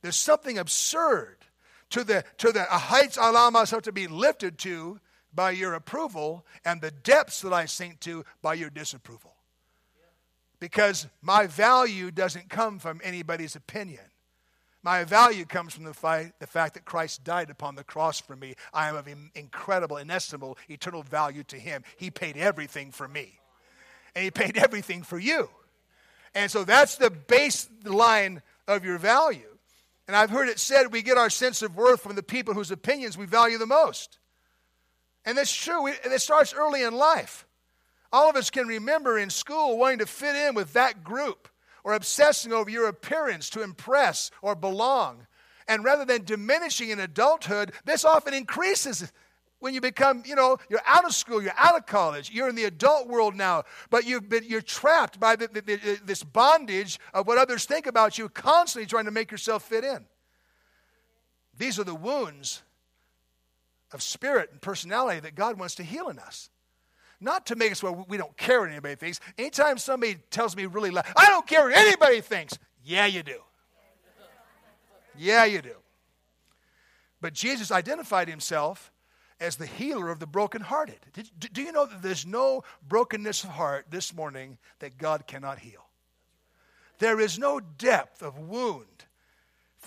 [0.01, 1.37] There's something absurd
[1.89, 4.99] to the, to the heights I allow myself to be lifted to
[5.33, 9.35] by your approval and the depths that I sink to by your disapproval.
[10.61, 14.05] Because my value doesn't come from anybody's opinion.
[14.85, 18.53] My value comes from the, the fact that Christ died upon the cross for me.
[18.71, 21.81] I am of incredible, inestimable, eternal value to Him.
[21.97, 23.39] He paid everything for me,
[24.13, 25.49] and He paid everything for you.
[26.35, 29.57] And so that's the baseline of your value.
[30.07, 32.69] And I've heard it said we get our sense of worth from the people whose
[32.69, 34.19] opinions we value the most.
[35.25, 35.87] And that's true.
[35.87, 37.47] It starts early in life.
[38.13, 41.49] All of us can remember in school wanting to fit in with that group
[41.85, 45.27] or obsessing over your appearance to impress or belong.
[45.67, 49.13] And rather than diminishing in adulthood, this often increases
[49.59, 52.55] when you become, you know, you're out of school, you're out of college, you're in
[52.55, 56.99] the adult world now, but you've been, you're trapped by the, the, the, this bondage
[57.13, 60.05] of what others think about you, constantly trying to make yourself fit in.
[61.57, 62.63] These are the wounds
[63.91, 66.49] of spirit and personality that God wants to heal in us.
[67.19, 69.19] Not to make us where we don't care what anybody thinks.
[69.37, 72.57] Anytime somebody tells me really loud, I don't care what anybody thinks.
[72.83, 73.39] Yeah, you do.
[75.17, 75.75] Yeah, you do.
[77.21, 78.91] But Jesus identified himself
[79.39, 80.99] as the healer of the brokenhearted.
[81.13, 85.59] Did, do you know that there's no brokenness of heart this morning that God cannot
[85.59, 85.85] heal?
[86.99, 89.05] There is no depth of wound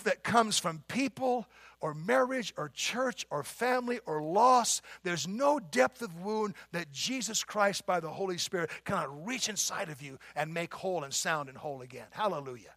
[0.03, 1.47] that comes from people
[1.81, 4.81] or marriage or church or family or loss.
[5.03, 9.89] There's no depth of wound that Jesus Christ, by the Holy Spirit, cannot reach inside
[9.89, 12.07] of you and make whole and sound and whole again.
[12.11, 12.73] Hallelujah.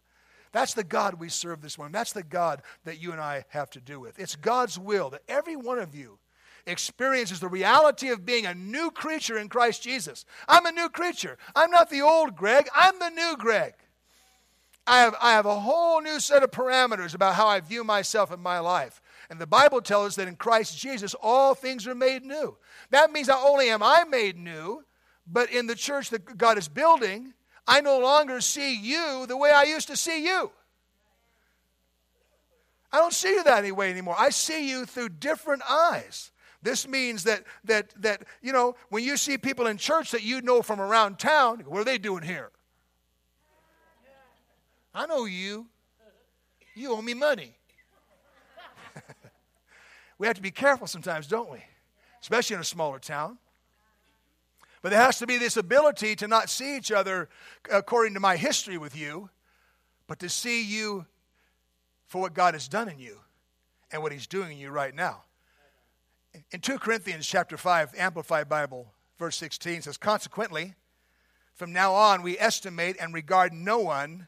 [0.51, 1.93] That's the God we serve this morning.
[1.93, 4.19] That's the God that you and I have to do with.
[4.19, 6.19] It's God's will that every one of you
[6.65, 10.25] experiences the reality of being a new creature in Christ Jesus.
[10.47, 11.37] I'm a new creature.
[11.55, 13.73] I'm not the old Greg, I'm the new Greg.
[14.85, 18.31] I have, I have a whole new set of parameters about how I view myself
[18.31, 19.01] in my life.
[19.29, 22.57] And the Bible tells us that in Christ Jesus, all things are made new.
[22.89, 24.83] That means not only am I made new,
[25.25, 27.33] but in the church that God is building,
[27.65, 30.51] I no longer see you the way I used to see you.
[32.91, 34.15] I don't see you that way anymore.
[34.17, 36.31] I see you through different eyes.
[36.61, 40.41] This means that that that you know when you see people in church that you
[40.41, 42.51] know from around town, what are they doing here?
[44.93, 45.67] I know you.
[46.75, 47.55] You owe me money.
[50.17, 51.59] we have to be careful sometimes, don't we?
[52.21, 53.37] Especially in a smaller town.
[54.81, 57.29] But there has to be this ability to not see each other
[57.71, 59.29] according to my history with you,
[60.07, 61.05] but to see you
[62.05, 63.19] for what God has done in you
[63.91, 65.23] and what He's doing in you right now.
[66.51, 70.73] In 2 Corinthians chapter 5, Amplified Bible, verse 16 says, Consequently,
[71.53, 74.27] from now on we estimate and regard no one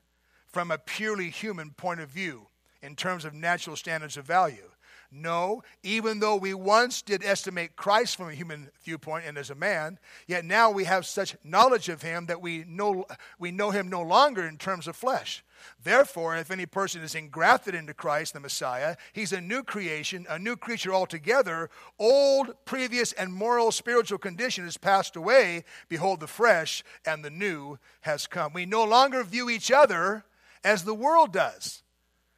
[0.56, 2.48] from a purely human point of view
[2.82, 4.72] in terms of natural standards of value.
[5.12, 9.56] No, even though we once did estimate Christ from a human viewpoint and as a
[9.56, 13.06] man, yet now we have such knowledge of him that we know,
[13.38, 15.44] we know him no longer in terms of flesh.
[15.84, 20.40] Therefore, if any person is engrafted into Christ, the Messiah, he's a new creation, a
[20.40, 21.70] new creature altogether.
[22.00, 25.66] Old, previous, and moral spiritual condition has passed away.
[25.90, 28.54] Behold, the fresh and the new has come.
[28.54, 30.24] We no longer view each other
[30.66, 31.84] as the world does.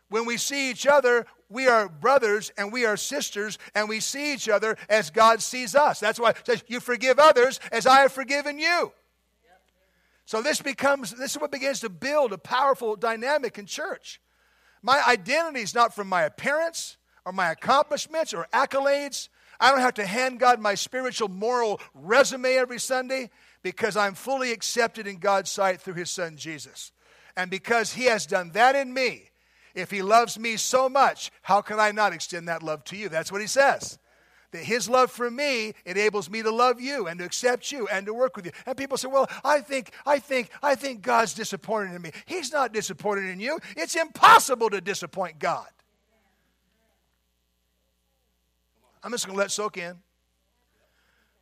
[0.10, 4.34] When we see each other, we are brothers and we are sisters and we see
[4.34, 6.00] each other as God sees us.
[6.00, 8.92] That's why it says, You forgive others as I have forgiven you.
[10.26, 14.22] So this becomes, this is what begins to build a powerful dynamic in church.
[14.82, 19.30] My identity is not from my appearance or my accomplishments or accolades.
[19.60, 23.30] I don't have to hand God my spiritual, moral resume every Sunday
[23.64, 26.92] because I'm fully accepted in God's sight through His Son Jesus.
[27.38, 29.30] And because He has done that in me,
[29.76, 33.08] if He loves me so much, how can I not extend that love to you?
[33.08, 34.00] That's what He says.
[34.52, 38.08] That His love for me enables me to love you and to accept you and
[38.08, 38.52] to work with you.
[38.66, 42.52] And people say, "Well, I think, I think, I think God's disappointed in me." He's
[42.52, 43.60] not disappointed in you.
[43.76, 45.68] It's impossible to disappoint God.
[49.04, 50.02] I'm just going to let soak in.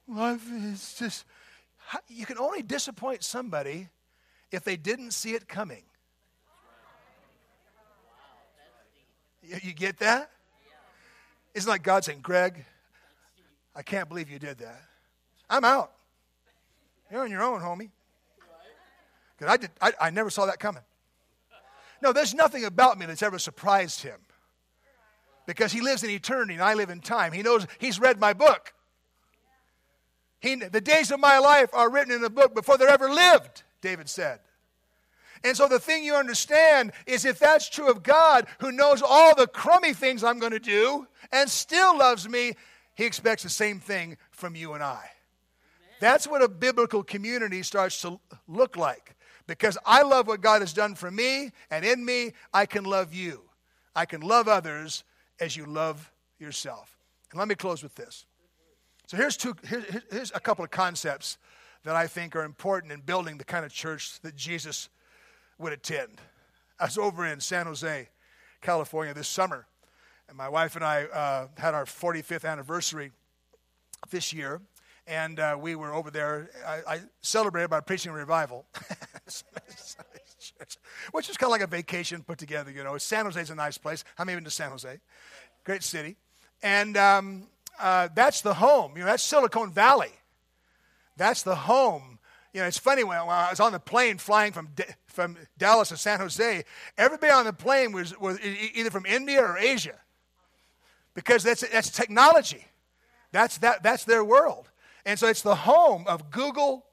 [0.08, 1.26] Life is just.
[2.08, 3.90] You can only disappoint somebody
[4.52, 5.84] if they didn't see it coming.
[9.44, 10.32] You, get that?
[11.54, 12.66] It's like God saying, Greg,
[13.76, 14.82] I can't believe you did that.
[15.50, 15.92] I'm out.
[17.12, 17.92] You're on your own, homie.
[19.38, 20.82] Because I, did, I, I never saw that coming.
[22.02, 24.20] No, there's nothing about me that's ever surprised him.
[25.46, 27.32] Because he lives in eternity and I live in time.
[27.32, 28.74] He knows he's read my book.
[30.40, 33.64] He, the days of my life are written in the book before they're ever lived,
[33.86, 34.40] David said.
[35.44, 39.36] And so the thing you understand is if that's true of God, who knows all
[39.36, 42.54] the crummy things I'm going to do and still loves me,
[42.96, 45.04] he expects the same thing from you and I.
[46.00, 49.16] That's what a biblical community starts to look like.
[49.46, 53.14] Because I love what God has done for me, and in me, I can love
[53.14, 53.44] you.
[53.96, 55.04] I can love others
[55.40, 56.98] as you love yourself.
[57.30, 58.26] And let me close with this.
[59.06, 59.56] So here's, two,
[60.10, 61.38] here's a couple of concepts
[61.86, 64.90] that I think are important in building the kind of church that Jesus
[65.60, 66.20] would attend.
[66.80, 68.10] I was over in San Jose,
[68.62, 69.68] California this summer,
[70.28, 73.12] and my wife and I uh, had our 45th anniversary
[74.10, 74.62] this year,
[75.06, 76.50] and uh, we were over there.
[76.66, 78.66] I, I, celebrated by preaching revival,
[81.12, 82.72] which is kind of like a vacation put together.
[82.72, 84.04] You know, San Jose is a nice place.
[84.18, 85.00] I'm even to San Jose,
[85.64, 86.16] great city,
[86.64, 87.48] and um,
[87.80, 88.94] uh, that's the home.
[88.96, 90.12] You know, that's Silicon Valley.
[91.18, 92.20] That's the home.
[92.54, 94.70] You know, it's funny when, I was on the plane flying from
[95.08, 96.64] from Dallas to San Jose.
[96.98, 100.00] Everybody on the plane was, was either from India or Asia,
[101.14, 102.66] because that's that's technology.
[103.32, 104.70] That's that that's their world,
[105.06, 106.86] and so it's the home of Google,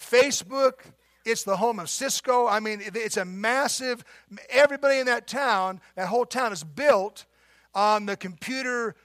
[0.00, 0.80] Facebook.
[1.24, 2.48] It's the home of Cisco.
[2.48, 4.04] I mean, it's a massive.
[4.48, 7.26] Everybody in that town, that whole town, is built
[7.74, 8.96] on the computer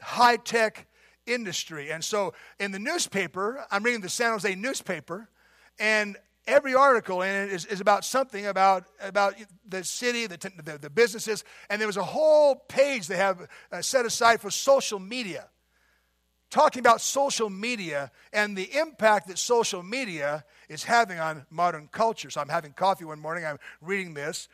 [0.00, 0.86] high tech
[1.26, 1.92] industry.
[1.92, 5.28] And so in the newspaper, I'm reading the San Jose newspaper,
[5.78, 9.34] and every article in it is, is about something about, about
[9.66, 13.80] the city, the, the, the businesses, and there was a whole page they have uh,
[13.80, 15.48] set aside for social media.
[16.50, 22.30] Talking about social media and the impact that social media is having on modern culture.
[22.30, 24.48] So I'm having coffee one morning, I'm reading this,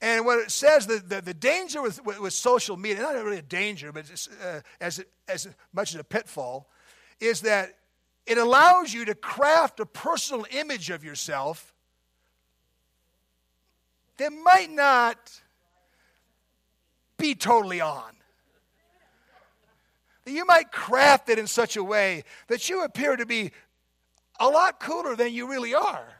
[0.00, 3.42] and what it says, the, the, the danger with, with, social media, not really a
[3.42, 4.04] danger, but
[4.44, 6.68] uh, as, as much as a pitfall,
[7.20, 7.74] is that
[8.26, 11.74] it allows you to craft a personal image of yourself
[14.18, 15.40] that might not
[17.16, 18.12] be totally on.
[20.26, 23.50] You might craft it in such a way that you appear to be
[24.38, 26.17] a lot cooler than you really are.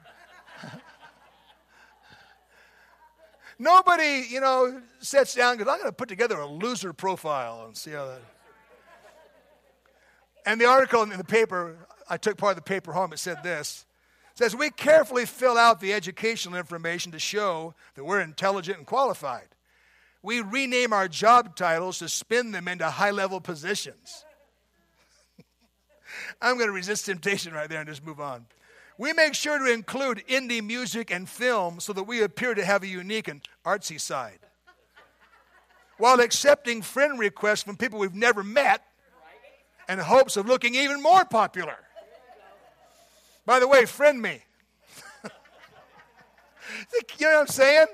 [3.59, 7.77] Nobody, you know, sits down goes, I'm going to put together a loser profile and
[7.77, 8.21] see how that.
[10.47, 11.77] And the article in the paper,
[12.09, 13.85] I took part of the paper home, it said this.
[14.33, 18.87] It says, We carefully fill out the educational information to show that we're intelligent and
[18.87, 19.49] qualified.
[20.23, 24.25] We rename our job titles to spin them into high level positions.
[26.41, 28.47] I'm going to resist temptation right there and just move on.
[28.99, 32.83] We make sure to include indie music and film so that we appear to have
[32.83, 34.41] a unique and artsy side.
[35.99, 38.83] While accepting friend requests from people we've never met
[39.89, 41.77] in hopes of looking even more popular.
[43.47, 44.43] By the way, friend me.
[45.25, 45.31] you
[47.21, 47.87] know what I'm saying?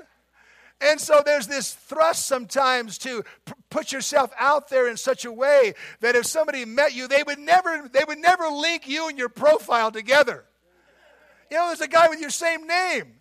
[0.80, 5.32] And so there's this thrust sometimes to p- put yourself out there in such a
[5.32, 9.16] way that if somebody met you, they would never they would never link you and
[9.16, 10.44] your profile together.
[11.55, 13.14] You know, there's a guy with your same name.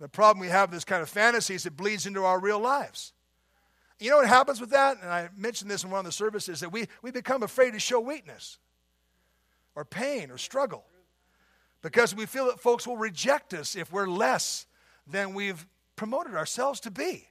[0.00, 2.58] The problem we have with this kind of fantasy is it bleeds into our real
[2.58, 3.12] lives.
[4.00, 4.96] You know what happens with that?
[5.02, 7.78] And I mentioned this in one of the services that we, we become afraid to
[7.78, 8.56] show weakness
[9.74, 10.86] or pain or struggle
[11.82, 14.64] because we feel that folks will reject us if we're less
[15.06, 17.28] than we've promoted ourselves to be.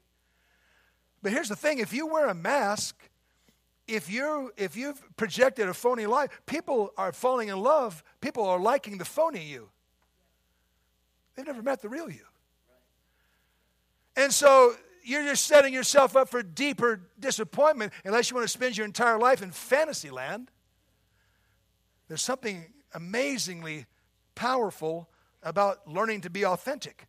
[1.23, 3.09] But here's the thing if you wear a mask,
[3.87, 8.03] if you if you've projected a phony life, people are falling in love.
[8.21, 9.69] People are liking the phony you.
[11.35, 12.25] They've never met the real you.
[14.15, 14.73] And so
[15.03, 19.17] you're just setting yourself up for deeper disappointment unless you want to spend your entire
[19.17, 20.49] life in fantasy land.
[22.07, 23.85] There's something amazingly
[24.35, 25.09] powerful
[25.41, 27.07] about learning to be authentic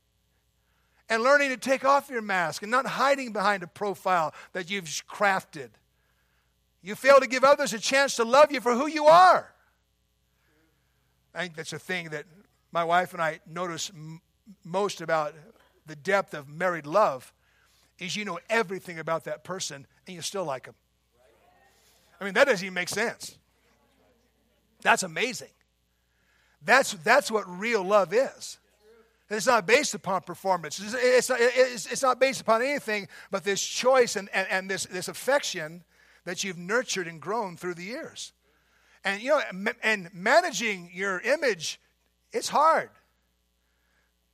[1.09, 4.87] and learning to take off your mask and not hiding behind a profile that you've
[4.87, 5.68] crafted.
[6.85, 9.51] You fail to give others a chance to love you for who you are.
[11.35, 12.26] I think that's a thing that
[12.72, 14.20] my wife and I notice m-
[14.64, 15.35] most about
[15.87, 17.32] the depth of married love
[17.99, 20.74] is you know everything about that person and you still like them.
[22.20, 23.39] I mean, that doesn't even make sense.
[24.82, 25.49] That's amazing.
[26.62, 28.59] That's, that's what real love is.
[29.30, 30.78] It's not based upon performance.
[30.78, 34.70] It's, it's, not, it's, it's, not based upon anything but this choice and, and, and
[34.70, 35.82] this, this affection
[36.25, 38.33] that you've nurtured and grown through the years.
[39.05, 41.79] And, you know, and managing your image,
[42.33, 42.91] it's hard.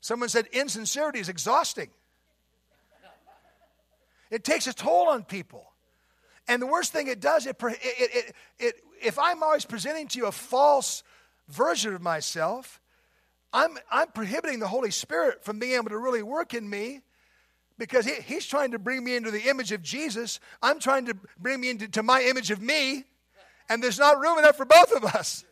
[0.00, 1.90] Someone said insincerity is exhausting.
[4.30, 5.66] It takes a toll on people.
[6.46, 10.18] And the worst thing it does, it, it, it, it, if I'm always presenting to
[10.18, 11.02] you a false
[11.48, 12.80] version of myself,
[13.52, 17.02] I'm, I'm prohibiting the Holy Spirit from being able to really work in me
[17.80, 20.38] because he, he's trying to bring me into the image of Jesus.
[20.62, 23.04] I'm trying to bring me into to my image of me,
[23.70, 25.44] and there's not room enough for both of us.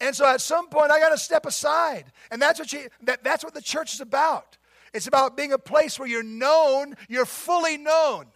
[0.00, 2.04] And so at some point, I got to step aside.
[2.30, 4.56] And that's what, you, that, that's what the church is about.
[4.94, 8.26] It's about being a place where you're known, you're fully known.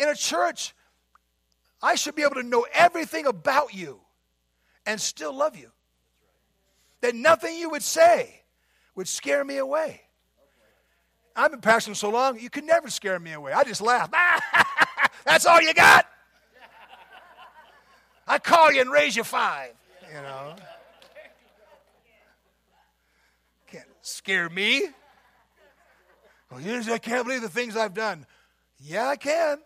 [0.00, 0.74] In a church,
[1.80, 4.00] I should be able to know everything about you
[4.86, 5.70] and still love you.
[7.04, 8.40] That nothing you would say
[8.94, 10.00] would scare me away.
[11.36, 13.52] I've been pastoring so long, you could never scare me away.
[13.52, 14.10] I just laugh.
[15.26, 16.06] That's all you got?
[18.26, 19.74] I call you and raise you five.
[20.08, 20.56] You know.
[23.66, 24.86] Can't scare me.
[26.50, 28.24] Well, I can't believe the things I've done.
[28.80, 29.58] Yeah, I can.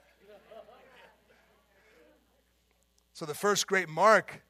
[3.13, 4.43] So, the first great mark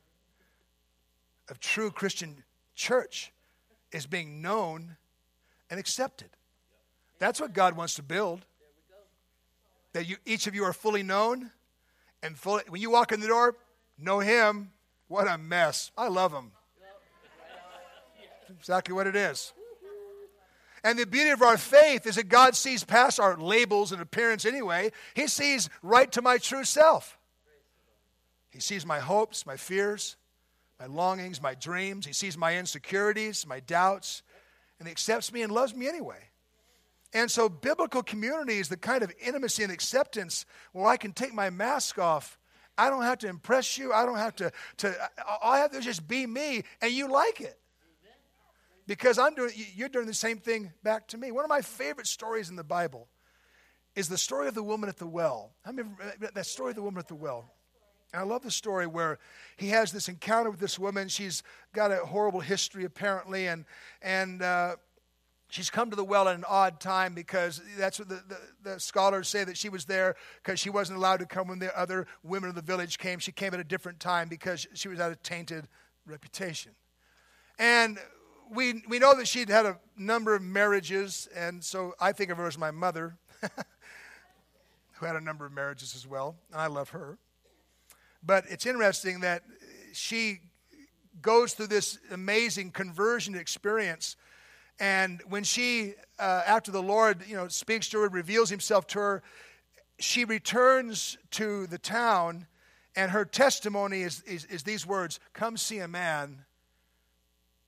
[1.50, 2.44] of true Christian
[2.78, 3.32] church
[3.92, 4.96] is being known
[5.68, 6.30] and accepted.
[7.18, 8.46] That's what God wants to build.
[9.92, 11.50] That you, each of you are fully known
[12.22, 13.56] and fully, when you walk in the door,
[13.98, 14.70] know Him.
[15.08, 15.90] What a mess.
[15.96, 16.52] I love Him.
[18.58, 19.52] exactly what it is.
[20.84, 24.44] And the beauty of our faith is that God sees past our labels and appearance
[24.44, 24.92] anyway.
[25.14, 27.18] He sees right to my true self.
[28.50, 30.16] He sees my hopes, my fears,
[30.78, 32.06] my longings, my dreams.
[32.06, 34.22] He sees my insecurities, my doubts,
[34.78, 36.28] and He accepts me and loves me anyway.
[37.12, 41.32] And so, biblical community is the kind of intimacy and acceptance where I can take
[41.32, 42.38] my mask off.
[42.76, 43.92] I don't have to impress you.
[43.92, 44.94] I don't have to, to
[45.42, 47.58] all I have to just be me, and you like it.
[48.86, 51.30] Because I'm doing, you're doing the same thing back to me.
[51.30, 53.08] One of my favorite stories in the Bible
[53.94, 55.52] is the story of the woman at the well.
[55.66, 57.50] I mean, that story of the woman at the well.
[58.12, 59.18] And I love the story where
[59.56, 61.08] he has this encounter with this woman.
[61.08, 61.42] She's
[61.74, 63.64] got a horrible history, apparently, and,
[64.00, 64.76] and uh,
[65.50, 68.80] she's come to the well at an odd time because that's what the, the, the
[68.80, 72.06] scholars say that she was there because she wasn't allowed to come when the other
[72.22, 73.18] women of the village came.
[73.18, 75.68] She came at a different time because she was at a tainted
[76.06, 76.72] reputation.
[77.58, 77.98] And
[78.50, 82.38] we, we know that she'd had a number of marriages, and so I think of
[82.38, 83.16] her as my mother,
[84.92, 86.36] who had a number of marriages as well.
[86.52, 87.18] And I love her.
[88.22, 89.42] But it's interesting that
[89.92, 90.40] she
[91.22, 94.16] goes through this amazing conversion experience.
[94.80, 98.98] And when she, uh, after the Lord, you know, speaks to her, reveals himself to
[98.98, 99.22] her,
[99.98, 102.46] she returns to the town,
[102.94, 106.44] and her testimony is, is, is these words Come see a man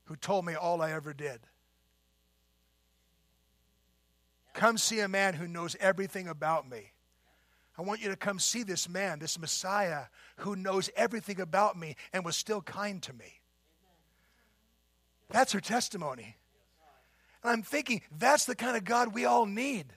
[0.05, 1.39] who told me all I ever did.
[4.53, 6.91] Come see a man who knows everything about me.
[7.81, 10.03] I want you to come see this man, this Messiah,
[10.37, 13.41] who knows everything about me and was still kind to me.
[15.31, 16.35] That's her testimony.
[17.41, 19.87] And I'm thinking, that's the kind of God we all need.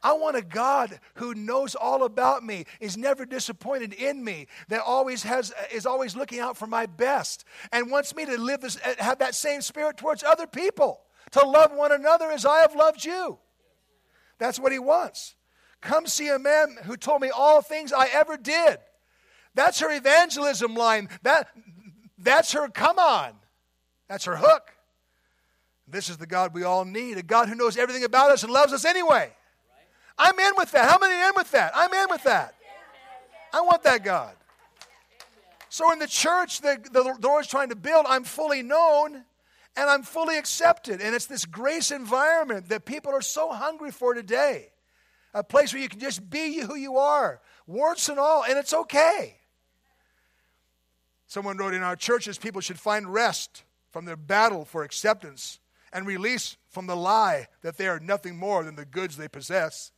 [0.00, 4.82] I want a God who knows all about me, is never disappointed in me, that
[4.86, 8.76] always has is always looking out for my best, and wants me to live this
[9.00, 11.00] have that same spirit towards other people,
[11.32, 13.38] to love one another as I have loved you.
[14.38, 15.34] That's what he wants.
[15.84, 18.78] Come see a man who told me all things I ever did.
[19.54, 21.10] That's her evangelism line.
[21.22, 21.48] That,
[22.18, 23.34] that's her come on.
[24.08, 24.70] That's her hook.
[25.86, 28.50] This is the God we all need, a God who knows everything about us and
[28.50, 29.30] loves us anyway.
[30.16, 30.88] I'm in with that.
[30.88, 31.72] How many in with that?
[31.74, 32.54] I'm in with that.
[33.52, 34.34] I want that God.
[35.68, 39.16] So in the church that the Lord's trying to build, I'm fully known
[39.76, 41.02] and I'm fully accepted.
[41.02, 44.70] And it's this grace environment that people are so hungry for today.
[45.34, 48.72] A place where you can just be who you are, warts and all, and it's
[48.72, 49.36] okay.
[51.26, 55.58] Someone wrote in our churches, people should find rest from their battle for acceptance
[55.92, 59.90] and release from the lie that they are nothing more than the goods they possess.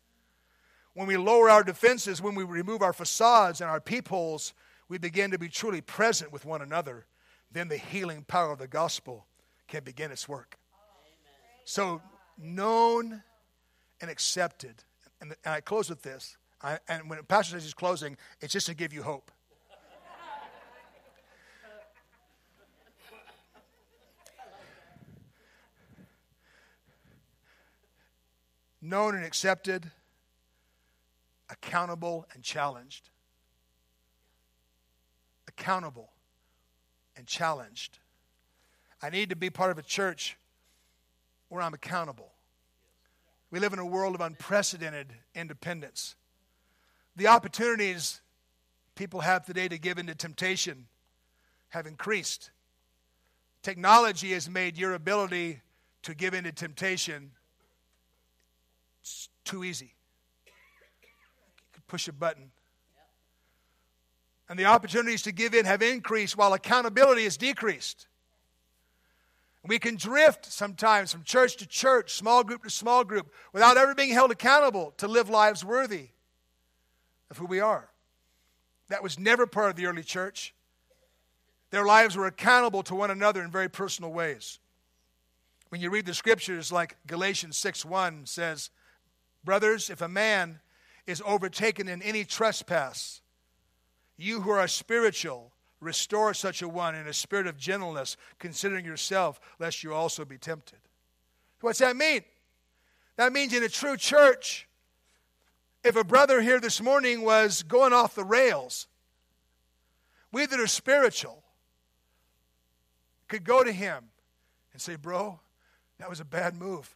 [0.95, 4.55] When we lower our defenses, when we remove our facades and our peepholes,
[4.89, 7.07] we begin to be truly present with one another.
[7.53, 9.26] Then the healing power of the gospel
[9.68, 10.57] can begin its work.
[11.64, 12.01] So,
[12.39, 13.22] known
[14.01, 14.84] and accepted.
[15.21, 16.37] And, and I close with this.
[16.62, 19.31] I, and when Pastor says he's closing, it's just to give you hope.
[28.87, 29.91] known and accepted,
[31.51, 33.11] accountable and challenged.
[35.49, 36.11] Accountable
[37.17, 37.99] and challenged.
[39.03, 40.37] I need to be part of a church
[41.49, 42.33] where I'm accountable.
[43.51, 46.17] We live in a world of unprecedented independence.
[47.15, 48.21] The opportunities
[48.95, 50.87] people have today to give into temptation
[51.69, 52.51] have increased.
[53.63, 55.61] Technology has made your ability
[56.03, 57.33] to give into temptation
[59.45, 59.95] too easy.
[60.47, 60.53] You
[61.73, 62.51] can push a button.
[64.49, 68.07] And the opportunities to give in have increased while accountability has decreased.
[69.67, 73.95] We can drift sometimes from church to church, small group to small group, without ever
[73.95, 76.09] being held accountable to live lives worthy
[77.31, 77.89] of who we are.
[78.89, 80.55] That was never part of the early church.
[81.71, 84.61] Their lives were accountable to one another in very personal ways.
[85.71, 88.71] When you read the scriptures, like Galatians 6 1 says,
[89.45, 90.61] Brothers, if a man
[91.07, 93.21] is overtaken in any trespass,
[94.17, 99.41] you who are spiritual, restore such a one in a spirit of gentleness, considering yourself,
[99.59, 100.79] lest you also be tempted.
[101.61, 102.22] What's that mean?
[103.16, 104.68] That means in a true church,
[105.85, 108.87] if a brother here this morning was going off the rails,
[110.33, 111.43] we that are spiritual
[113.29, 114.05] could go to him
[114.72, 115.41] and say, Bro,
[115.99, 116.95] that was a bad move.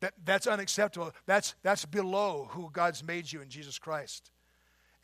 [0.00, 1.12] That, that's unacceptable.
[1.26, 4.30] That's, that's below who God's made you in Jesus Christ.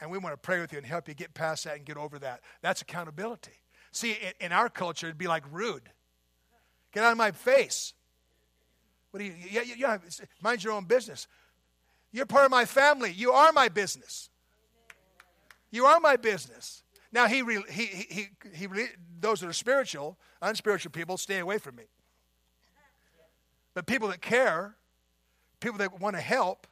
[0.01, 1.97] And we want to pray with you and help you get past that and get
[1.97, 2.41] over that.
[2.63, 3.53] That's accountability.
[3.93, 5.91] See, in, our culture, it'd be like rude.
[6.93, 7.93] Get out of my face.
[9.11, 9.99] What do you, yeah, yeah,
[10.41, 11.27] mind your own business.
[12.13, 13.13] You're part of my family.
[13.13, 14.31] You are my business.
[15.71, 16.83] You are my business.
[17.13, 18.67] Now, he, he, he, he,
[19.21, 21.85] those that are spiritual, unspiritual people, stay away from me.
[23.75, 24.77] But people that care,
[25.61, 26.67] people that want to help,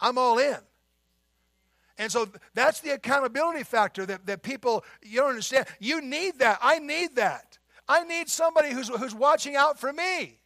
[0.00, 0.58] I'm all in.
[1.98, 5.66] And so that's the accountability factor that, that people, you don't understand.
[5.78, 6.58] You need that.
[6.60, 7.58] I need that.
[7.88, 10.40] I need somebody who's, who's watching out for me.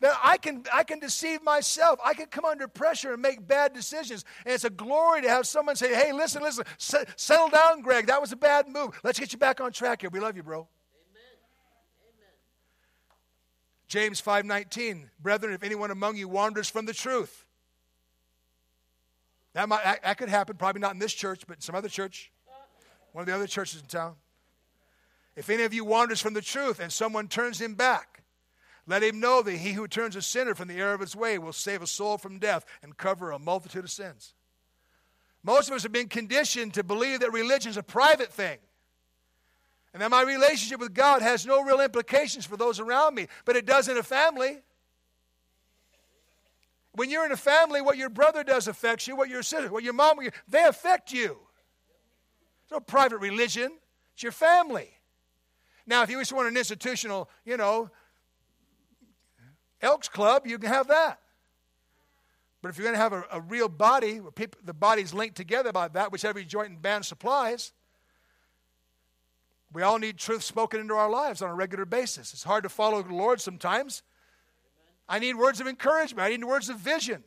[0.00, 2.00] That I can, I can deceive myself.
[2.02, 4.24] I can come under pressure and make bad decisions.
[4.46, 8.06] And it's a glory to have someone say, hey, listen, listen, settle down, Greg.
[8.06, 8.98] That was a bad move.
[9.04, 10.10] Let's get you back on track here.
[10.10, 10.66] We love you, bro.
[13.88, 17.44] James 5:19, brethren, if anyone among you wanders from the truth.
[19.54, 22.30] That, might, that could happen, probably not in this church, but in some other church,
[23.12, 24.14] one of the other churches in town.
[25.36, 28.22] If any of you wanders from the truth and someone turns him back,
[28.86, 31.38] let him know that he who turns a sinner from the error of his way
[31.38, 34.34] will save a soul from death and cover a multitude of sins.
[35.42, 38.58] Most of us have been conditioned to believe that religion is a private thing.
[39.92, 43.56] And that my relationship with God has no real implications for those around me, but
[43.56, 44.58] it does in a family.
[46.92, 49.84] When you're in a family, what your brother does affects you, what your sister, what
[49.84, 50.18] your mom,
[50.48, 51.38] they affect you.
[52.62, 53.72] It's no private religion,
[54.14, 54.90] it's your family.
[55.86, 57.90] Now, if you just want an institutional, you know,
[59.80, 61.18] Elks Club, you can have that.
[62.62, 65.36] But if you're going to have a, a real body, where people, the body's linked
[65.36, 67.72] together by that, which every joint and band supplies,
[69.72, 72.32] we all need truth spoken into our lives on a regular basis.
[72.32, 74.02] It's hard to follow the Lord sometimes.
[75.10, 77.24] I need words of encouragement, I need words of vision.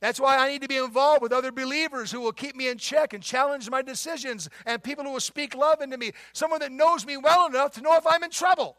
[0.00, 2.78] That's why I need to be involved with other believers who will keep me in
[2.78, 6.12] check and challenge my decisions and people who will speak love into me.
[6.32, 8.78] Someone that knows me well enough to know if I'm in trouble.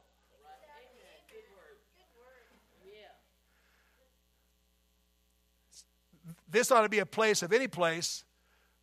[6.50, 8.26] This ought to be a place of any place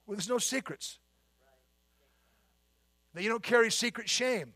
[0.07, 1.01] where there's no secrets.
[3.13, 4.55] That you don't carry secret shame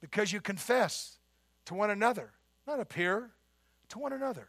[0.00, 1.18] because you confess
[1.66, 2.32] to one another,
[2.66, 3.32] not appear,
[3.90, 4.48] to one another.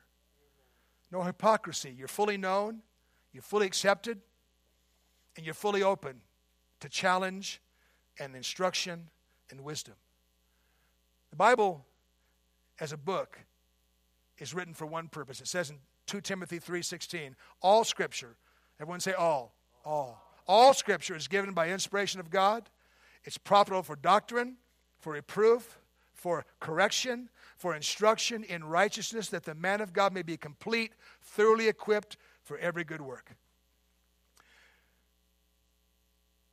[1.11, 1.93] No hypocrisy.
[1.97, 2.81] You're fully known,
[3.33, 4.19] you're fully accepted,
[5.35, 6.21] and you're fully open
[6.79, 7.61] to challenge
[8.19, 9.09] and instruction
[9.49, 9.95] and wisdom.
[11.29, 11.85] The Bible,
[12.79, 13.39] as a book,
[14.37, 15.41] is written for one purpose.
[15.41, 18.35] It says in 2 Timothy 3:16, all scripture,
[18.79, 19.53] everyone say all,
[19.85, 20.23] all.
[20.47, 22.69] All scripture is given by inspiration of God.
[23.23, 24.57] It's profitable for doctrine,
[24.99, 25.79] for reproof,
[26.19, 30.91] for correction, for instruction in righteousness, that the man of God may be complete,
[31.21, 33.35] thoroughly equipped for every good work.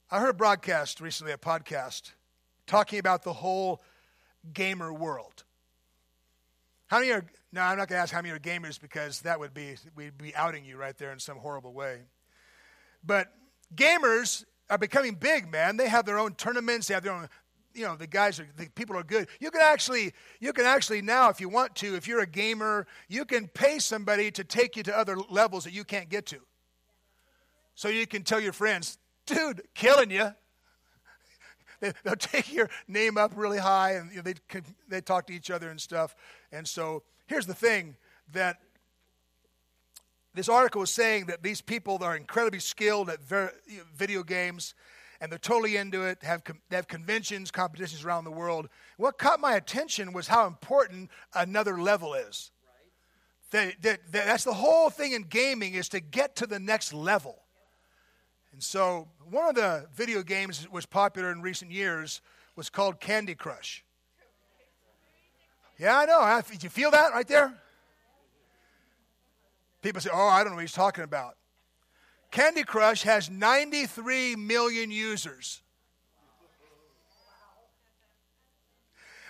[0.09, 2.13] I heard a broadcast recently, a podcast,
[2.67, 3.83] talking about the whole
[4.55, 5.43] gamer world.
[6.87, 9.41] How many are, no, I'm not going to ask how many are gamers because that
[9.41, 12.03] would be, we'd be outing you right there in some horrible way.
[13.05, 13.33] But
[13.75, 15.77] gamers are becoming big, man.
[15.77, 17.29] They have their own tournaments, they have their own
[17.77, 19.29] you know the guys are the people are good.
[19.41, 22.87] You can actually you can actually now if you want to if you're a gamer
[23.09, 26.39] you can pay somebody to take you to other levels that you can't get to.
[27.75, 30.33] So you can tell your friends dude killing you
[31.81, 34.35] they, will take your name up really high and you know, they,
[34.89, 36.15] they talk to each other and stuff.
[36.53, 37.97] And so here's the thing
[38.33, 38.61] that
[40.35, 43.53] this article is saying that these people are incredibly skilled at ver-
[43.95, 44.75] video games
[45.21, 46.19] and they're totally into it.
[46.23, 48.69] Have they have conventions, competitions around the world.
[48.97, 52.51] What caught my attention was how important another level is.
[53.53, 56.93] That, that, that, that's the whole thing in gaming is to get to the next
[56.93, 57.43] level.
[58.53, 62.21] And so, one of the video games that was popular in recent years
[62.57, 63.85] was called Candy Crush.
[65.79, 66.43] Yeah, I know.
[66.51, 67.53] Did you feel that right there?
[69.83, 71.37] People say, oh, I don't know what he's talking about.
[72.37, 75.63] Candy Crush has 93 million users.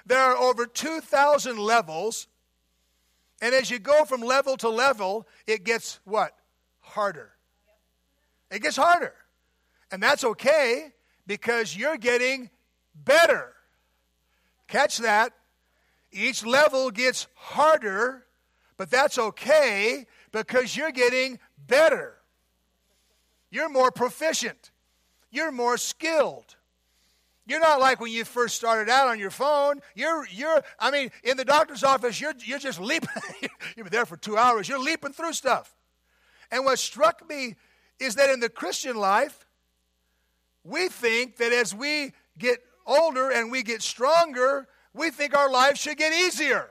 [0.05, 2.27] There are over 2,000 levels.
[3.41, 6.33] And as you go from level to level, it gets what?
[6.81, 7.31] Harder.
[8.51, 9.15] It gets harder.
[9.93, 10.93] And that's okay
[11.29, 12.51] because you're getting
[12.93, 13.53] better.
[14.67, 15.33] Catch that.
[16.11, 18.27] Each level gets harder,
[18.77, 21.39] but that's okay because you're getting
[21.69, 22.16] better.
[23.57, 24.71] You're more proficient.
[25.31, 26.57] You're more skilled.
[27.47, 29.81] You're not like when you first started out on your phone.
[29.95, 33.09] You're, you're, I mean, in the doctor's office, you're, you're just leaping.
[33.75, 34.69] You've been there for two hours.
[34.69, 35.75] You're leaping through stuff.
[36.51, 37.55] And what struck me
[37.99, 39.47] is that in the Christian life,
[40.63, 45.81] we think that as we get older and we get stronger, we think our lives
[45.81, 46.69] should get easier.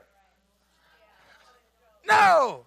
[2.08, 2.64] No!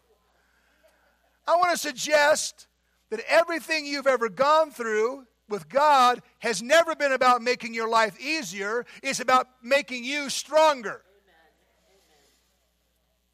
[1.48, 2.68] I want to suggest
[3.10, 8.20] that everything you've ever gone through with God has never been about making your life
[8.20, 11.02] easier, it's about making you stronger.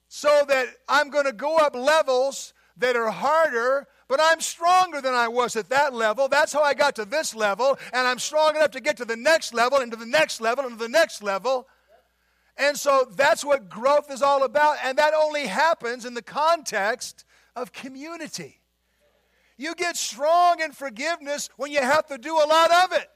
[0.07, 5.13] So that I'm going to go up levels that are harder, but I'm stronger than
[5.13, 6.29] I was at that level.
[6.29, 9.17] That's how I got to this level, and I'm strong enough to get to the
[9.17, 11.67] next level, and to the next level, and to the next level.
[12.57, 17.25] And so that's what growth is all about, and that only happens in the context
[17.55, 18.61] of community.
[19.57, 23.09] You get strong in forgiveness when you have to do a lot of it.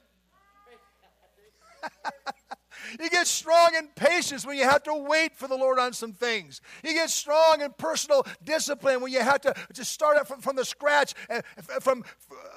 [3.00, 6.12] you get strong in patience when you have to wait for the Lord on some
[6.12, 6.60] things.
[6.82, 10.56] You get strong in personal discipline when you have to just start up from, from
[10.56, 11.42] the scratch, and
[11.80, 12.04] from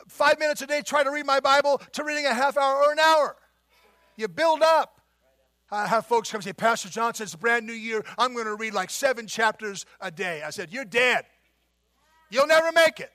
[0.07, 2.91] five minutes a day, try to read my Bible, to reading a half hour or
[2.91, 3.35] an hour.
[4.15, 5.01] You build up.
[5.71, 8.05] I have folks come and say, Pastor Johnson, it's a brand new year.
[8.17, 10.43] I'm going to read like seven chapters a day.
[10.43, 11.25] I said, You're dead.
[12.29, 13.11] You'll never make it.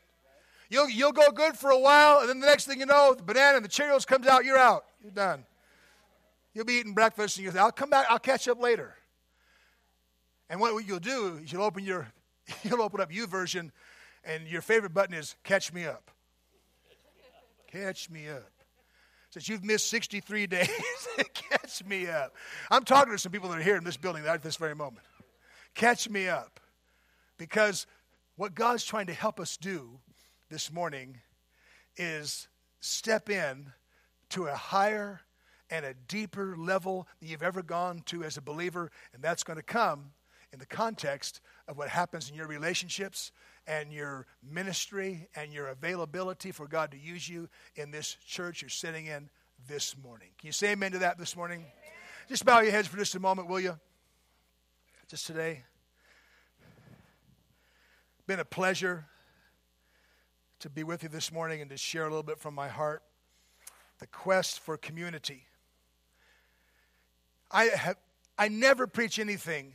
[0.71, 3.23] You'll, you'll go good for a while, and then the next thing you know, the
[3.23, 4.85] banana and the Cheerios comes out, you're out.
[5.03, 5.45] You're done.
[6.53, 8.95] You'll be eating breakfast, and you'll say, I'll come back, I'll catch up later.
[10.51, 12.09] And what you'll do is you'll open your,
[12.63, 13.71] you'll open up YouVersion,
[14.25, 16.11] and your favorite button is catch me up.
[17.71, 18.51] Catch me up.
[19.31, 20.69] Since you've missed 63 days,
[21.35, 22.35] catch me up.
[22.71, 25.07] I'm talking to some people that are here in this building at this very moment.
[25.75, 26.61] Catch me up.
[27.37, 27.87] Because
[28.37, 30.01] what God's trying to help us do
[30.51, 31.19] this morning
[31.97, 32.49] is
[32.81, 33.73] step in
[34.31, 35.21] to a higher
[35.71, 39.59] and a deeper level than you've ever gone to as a believer, and that's going
[39.59, 40.13] to come
[40.53, 43.33] in the context of what happens in your relationships
[43.67, 48.71] and your ministry and your availability for God to use you in this church you're
[48.71, 49.29] sitting in
[49.67, 50.29] this morning.
[50.39, 51.59] Can you say amen to that this morning?
[51.59, 51.73] Amen.
[52.29, 53.79] Just bow your heads for just a moment, will you?
[55.09, 55.65] Just today.
[58.27, 59.07] Been a pleasure
[60.61, 63.03] to be with you this morning and to share a little bit from my heart
[63.99, 65.45] the quest for community.
[67.51, 67.97] I have,
[68.37, 69.75] I never preach anything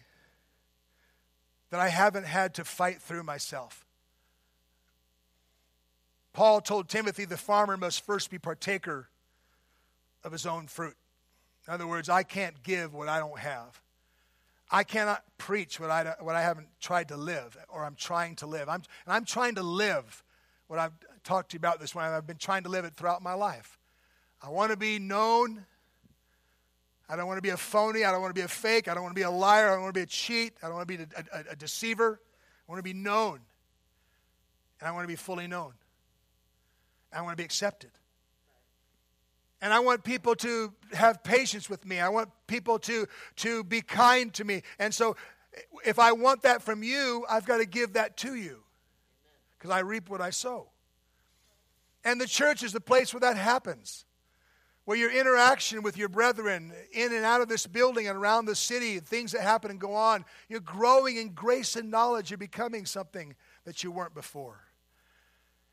[1.72, 3.86] that I haven't had to fight through myself.
[6.34, 9.10] Paul told Timothy the farmer must first be partaker
[10.24, 10.96] of his own fruit.
[11.68, 13.82] In other words, I can't give what I don't have.
[14.72, 18.48] I cannot preach what I, what I haven't tried to live or I'm trying to
[18.48, 18.70] live.
[18.70, 20.23] I'm, and I'm trying to live
[20.74, 20.94] what I've
[21.24, 22.04] talked to you about this one.
[22.04, 23.78] I've been trying to live it throughout my life.
[24.42, 25.64] I want to be known.
[27.08, 28.04] I don't want to be a phony.
[28.04, 28.88] I don't want to be a fake.
[28.88, 29.70] I don't want to be a liar.
[29.70, 30.54] I don't want to be a cheat.
[30.64, 32.20] I don't want to be a, a, a deceiver.
[32.68, 33.42] I want to be known.
[34.80, 35.74] And I want to be fully known.
[37.16, 37.92] I want to be accepted.
[39.62, 42.00] And I want people to have patience with me.
[42.00, 43.06] I want people to,
[43.36, 44.64] to be kind to me.
[44.80, 45.18] And so,
[45.86, 48.64] if I want that from you, I've got to give that to you
[49.64, 50.68] because I reap what I sow.
[52.04, 54.04] And the church is the place where that happens,
[54.84, 58.56] where your interaction with your brethren in and out of this building and around the
[58.56, 62.30] city, things that happen and go on, you're growing in grace and knowledge.
[62.30, 64.60] You're becoming something that you weren't before.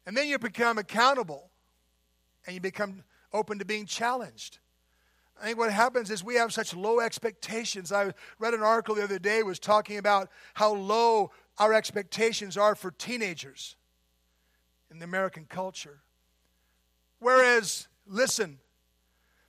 [0.06, 1.50] And then you become accountable
[2.46, 4.60] and you become open to being challenged.
[5.42, 7.90] I think what happens is we have such low expectations.
[7.90, 12.76] I read an article the other day was talking about how low our expectations are
[12.76, 13.74] for teenagers
[14.90, 16.00] in the American culture.
[17.18, 18.58] Whereas, listen,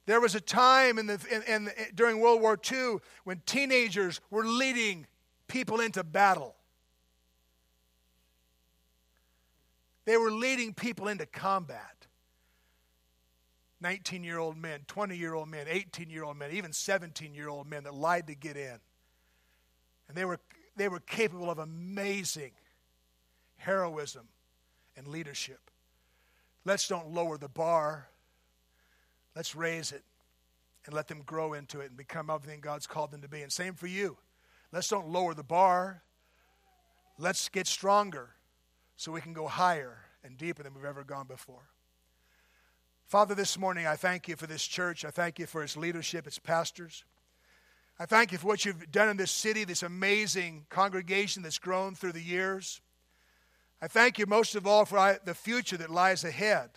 [0.06, 4.46] there was a time in the, in, in, during World War II when teenagers were
[4.46, 5.08] leading
[5.48, 6.56] people into battle.
[10.06, 12.08] They were leading people into combat.
[13.80, 17.50] 19 year old men, 20 year old men, 18 year old men, even 17 year
[17.50, 18.78] old men that lied to get in.
[20.08, 20.40] And they were,
[20.76, 22.52] they were capable of amazing
[23.58, 24.28] heroism
[24.96, 25.60] and leadership.
[26.66, 28.08] Let's don't lower the bar.
[29.36, 30.04] Let's raise it
[30.86, 33.42] and let them grow into it and become everything God's called them to be.
[33.42, 34.18] And same for you.
[34.72, 36.02] Let's don't lower the bar.
[37.18, 38.30] Let's get stronger
[38.96, 41.70] so we can go higher and deeper than we've ever gone before.
[43.08, 45.04] Father, this morning I thank you for this church.
[45.04, 47.04] I thank you for its leadership, its pastors.
[48.00, 51.94] I thank you for what you've done in this city, this amazing congregation that's grown
[51.94, 52.82] through the years.
[53.82, 56.70] I thank you most of all for the future that lies ahead.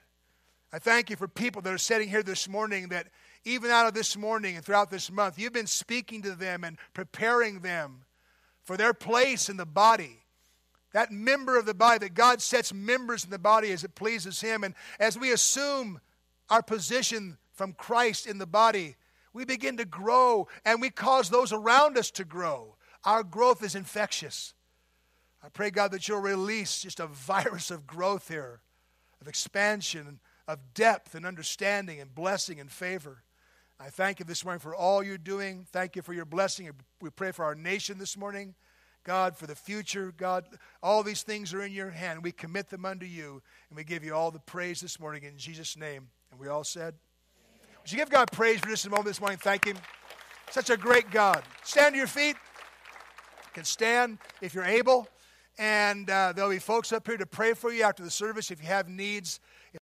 [0.72, 3.08] I thank you for people that are sitting here this morning that
[3.44, 6.78] even out of this morning and throughout this month, you've been speaking to them and
[6.94, 8.04] preparing them
[8.62, 10.24] for their place in the body.
[10.92, 14.40] That member of the body, that God sets members in the body as it pleases
[14.40, 14.64] Him.
[14.64, 16.00] And as we assume
[16.48, 18.96] our position from Christ in the body,
[19.34, 22.76] we begin to grow and we cause those around us to grow.
[23.04, 24.54] Our growth is infectious.
[25.44, 28.60] I pray, God, that you'll release just a virus of growth here,
[29.20, 33.22] of expansion, of depth and understanding and blessing and favor.
[33.78, 35.66] I thank you this morning for all you're doing.
[35.70, 36.70] Thank you for your blessing.
[37.02, 38.54] We pray for our nation this morning.
[39.04, 40.14] God, for the future.
[40.16, 40.46] God,
[40.82, 42.22] all these things are in your hand.
[42.22, 45.36] We commit them unto you, and we give you all the praise this morning in
[45.36, 46.08] Jesus' name.
[46.30, 46.94] And we all said,
[47.82, 49.36] Would you give God praise for just a moment this morning?
[49.36, 49.76] Thank Him.
[50.50, 51.42] Such a great God.
[51.64, 52.36] Stand to your feet.
[52.36, 55.06] You can stand if you're able.
[55.58, 58.60] And uh, there'll be folks up here to pray for you after the service if
[58.60, 59.40] you have needs.